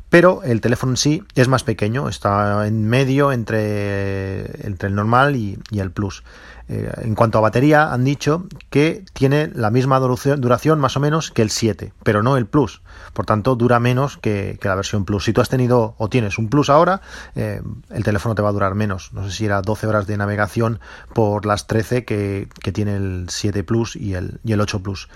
pero 0.09 0.42
el 0.45 0.61
teléfono 0.61 0.92
en 0.92 0.97
sí 0.97 1.23
es 1.35 1.49
más 1.49 1.64
pequeño, 1.64 2.09
está 2.09 2.66
en 2.66 2.88
medio 2.88 3.33
entre, 3.33 4.66
entre 4.66 4.88
el 4.88 4.95
normal 4.95 5.37
y, 5.37 5.59
el 5.73 5.90
Plus. 5.90 6.23
Eh, 6.69 6.90
en 7.03 7.14
cuanto 7.14 7.38
a 7.38 7.40
batería, 7.40 7.92
han 7.92 8.05
dicho 8.05 8.47
que 8.71 9.05
tiene 9.12 9.49
la 9.55 9.71
misma 9.71 10.01
duración, 10.01 10.81
más 10.81 10.97
o 10.97 11.01
menos 11.01 11.31
que 11.31 11.42
el 11.42 11.51
7, 11.51 11.92
pero 12.03 12.23
no 12.23 12.37
el 12.37 12.47
Plus. 12.47 12.83
Por 13.12 13.25
tanto, 13.25 13.55
dura 13.57 13.79
menos 13.79 14.16
que, 14.16 14.59
la 14.62 14.75
versión 14.75 15.05
Plus. 15.05 15.25
Si 15.25 15.33
tú 15.33 15.40
has 15.40 15.49
tenido 15.49 15.95
o 15.99 16.09
tienes 16.09 16.38
un 16.38 16.49
Plus 16.49 16.71
ahora, 16.71 17.01
eh, 17.35 17.62
el 17.90 18.05
teléfono 18.05 18.35
te 18.35 18.42
va 18.42 18.49
a 18.49 18.53
durar 18.53 18.75
menos. 18.75 19.12
No 19.12 19.25
sé 19.25 19.31
si 19.31 19.45
era 19.45 19.62
12 19.62 19.87
horas 19.87 20.07
de 20.07 20.16
navegación 20.16 20.81
por 21.14 21.47
las 21.47 21.66
13 21.66 22.05
que, 22.05 22.49
tiene 22.73 22.97
el 22.97 23.27
7 23.29 23.62
Plus 23.64 23.97
y 23.97 24.14
el, 24.14 24.40
y 24.45 24.53
el 24.53 24.61
8 24.61 24.83
Plus. 24.83 25.09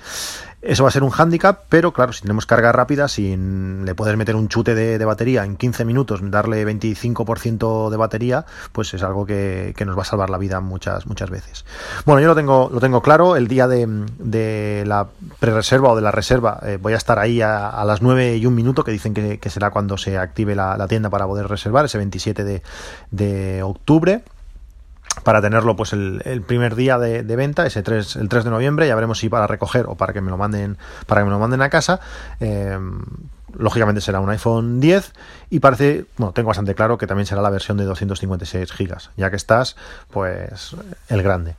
Eso 0.62 0.82
va 0.82 0.90
a 0.90 0.92
ser 0.92 1.02
un 1.02 1.10
hándicap, 1.10 1.64
pero 1.70 1.92
claro, 1.92 2.12
si 2.12 2.20
tenemos 2.20 2.44
carga 2.44 2.70
rápida, 2.70 3.08
si 3.08 3.34
le 3.36 3.94
puedes 3.94 4.16
meter 4.16 4.36
un 4.36 4.48
chute 4.48 4.74
de, 4.74 4.79
batería 5.04 5.44
en 5.44 5.56
15 5.56 5.84
minutos, 5.84 6.20
darle 6.22 6.66
25% 6.66 7.90
de 7.90 7.96
batería, 7.96 8.44
pues 8.72 8.94
es 8.94 9.02
algo 9.02 9.26
que, 9.26 9.74
nos 9.84 9.96
va 9.96 10.02
a 10.02 10.04
salvar 10.04 10.30
la 10.30 10.38
vida 10.38 10.60
muchas, 10.60 11.06
muchas 11.06 11.30
veces. 11.30 11.64
Bueno, 12.04 12.20
yo 12.20 12.28
lo 12.28 12.34
tengo, 12.34 12.70
lo 12.72 12.80
tengo 12.80 13.02
claro, 13.02 13.36
el 13.36 13.48
día 13.48 13.66
de, 13.68 14.84
la 14.86 15.08
pre-reserva 15.38 15.90
o 15.90 15.96
de 15.96 16.02
la 16.02 16.10
reserva 16.10 16.60
eh, 16.62 16.78
voy 16.80 16.92
a 16.92 16.96
estar 16.96 17.18
ahí 17.18 17.40
a, 17.42 17.82
las 17.84 18.02
9 18.02 18.36
y 18.36 18.46
un 18.46 18.54
minuto, 18.54 18.84
que 18.84 18.92
dicen 18.92 19.14
que, 19.14 19.50
será 19.50 19.70
cuando 19.70 19.98
se 19.98 20.18
active 20.18 20.54
la, 20.54 20.86
tienda 20.88 21.10
para 21.10 21.26
poder 21.26 21.48
reservar, 21.48 21.84
ese 21.84 21.98
27 21.98 22.44
de, 22.44 22.62
de 23.10 23.62
octubre 23.62 24.22
para 25.24 25.42
tenerlo 25.42 25.76
pues 25.76 25.92
el, 25.92 26.42
primer 26.46 26.74
día 26.74 26.98
de, 26.98 27.22
venta, 27.36 27.66
ese 27.66 27.82
3, 27.82 28.16
el 28.16 28.28
3 28.28 28.44
de 28.44 28.50
noviembre, 28.50 28.86
ya 28.86 28.94
veremos 28.94 29.18
si 29.18 29.28
para 29.28 29.46
recoger 29.46 29.86
o 29.88 29.96
para 29.96 30.12
que 30.12 30.20
me 30.20 30.30
lo 30.30 30.36
manden, 30.36 30.78
para 31.06 31.20
que 31.20 31.24
me 31.26 31.30
lo 31.30 31.38
manden 31.38 31.62
a 31.62 31.68
casa. 31.68 32.00
Em, 32.38 33.02
lógicamente 33.58 34.00
será 34.00 34.20
un 34.20 34.30
iPhone 34.30 34.80
10 34.80 35.12
y 35.50 35.60
parece, 35.60 36.06
bueno, 36.16 36.32
tengo 36.32 36.48
bastante 36.48 36.74
claro 36.74 36.98
que 36.98 37.06
también 37.06 37.26
será 37.26 37.42
la 37.42 37.50
versión 37.50 37.76
de 37.76 37.84
256 37.84 38.72
gigas, 38.72 39.10
ya 39.16 39.30
que 39.30 39.36
estás, 39.36 39.76
pues 40.10 40.76
el 41.08 41.22
grande. 41.22 41.56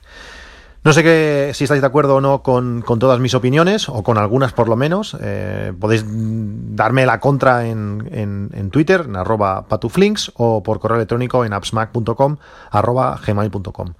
No 0.84 0.94
sé 0.94 1.04
que, 1.04 1.52
si 1.54 1.66
estáis 1.66 1.82
de 1.82 1.88
acuerdo 1.88 2.16
o 2.16 2.22
no 2.22 2.42
con, 2.42 2.84
todas 2.84 3.20
mis 3.20 3.36
opiniones, 3.36 3.88
o 3.88 4.02
con 4.02 4.18
algunas 4.18 4.52
por 4.52 4.68
lo 4.68 4.76
menos. 4.76 5.16
Eh, 5.22 5.74
podéis 5.80 6.04
darme 6.08 7.06
la 7.06 7.20
contra 7.20 7.68
en, 7.68 8.10
en, 8.12 8.72
Twitter, 8.72 9.02
en 9.06 9.16
arroba 9.16 9.68
patuflinks, 9.68 10.32
o 10.38 10.64
por 10.64 10.80
correo 10.80 10.98
electrónico 10.98 11.46
en 11.46 11.54
appsmac.com, 11.54 12.38
arroba 12.72 13.20
gmail.com. 13.24 13.94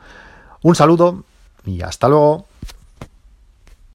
Un 0.64 0.76
saludo 0.76 1.24
y 1.66 1.84
hasta 1.84 2.08
luego. 2.08 2.48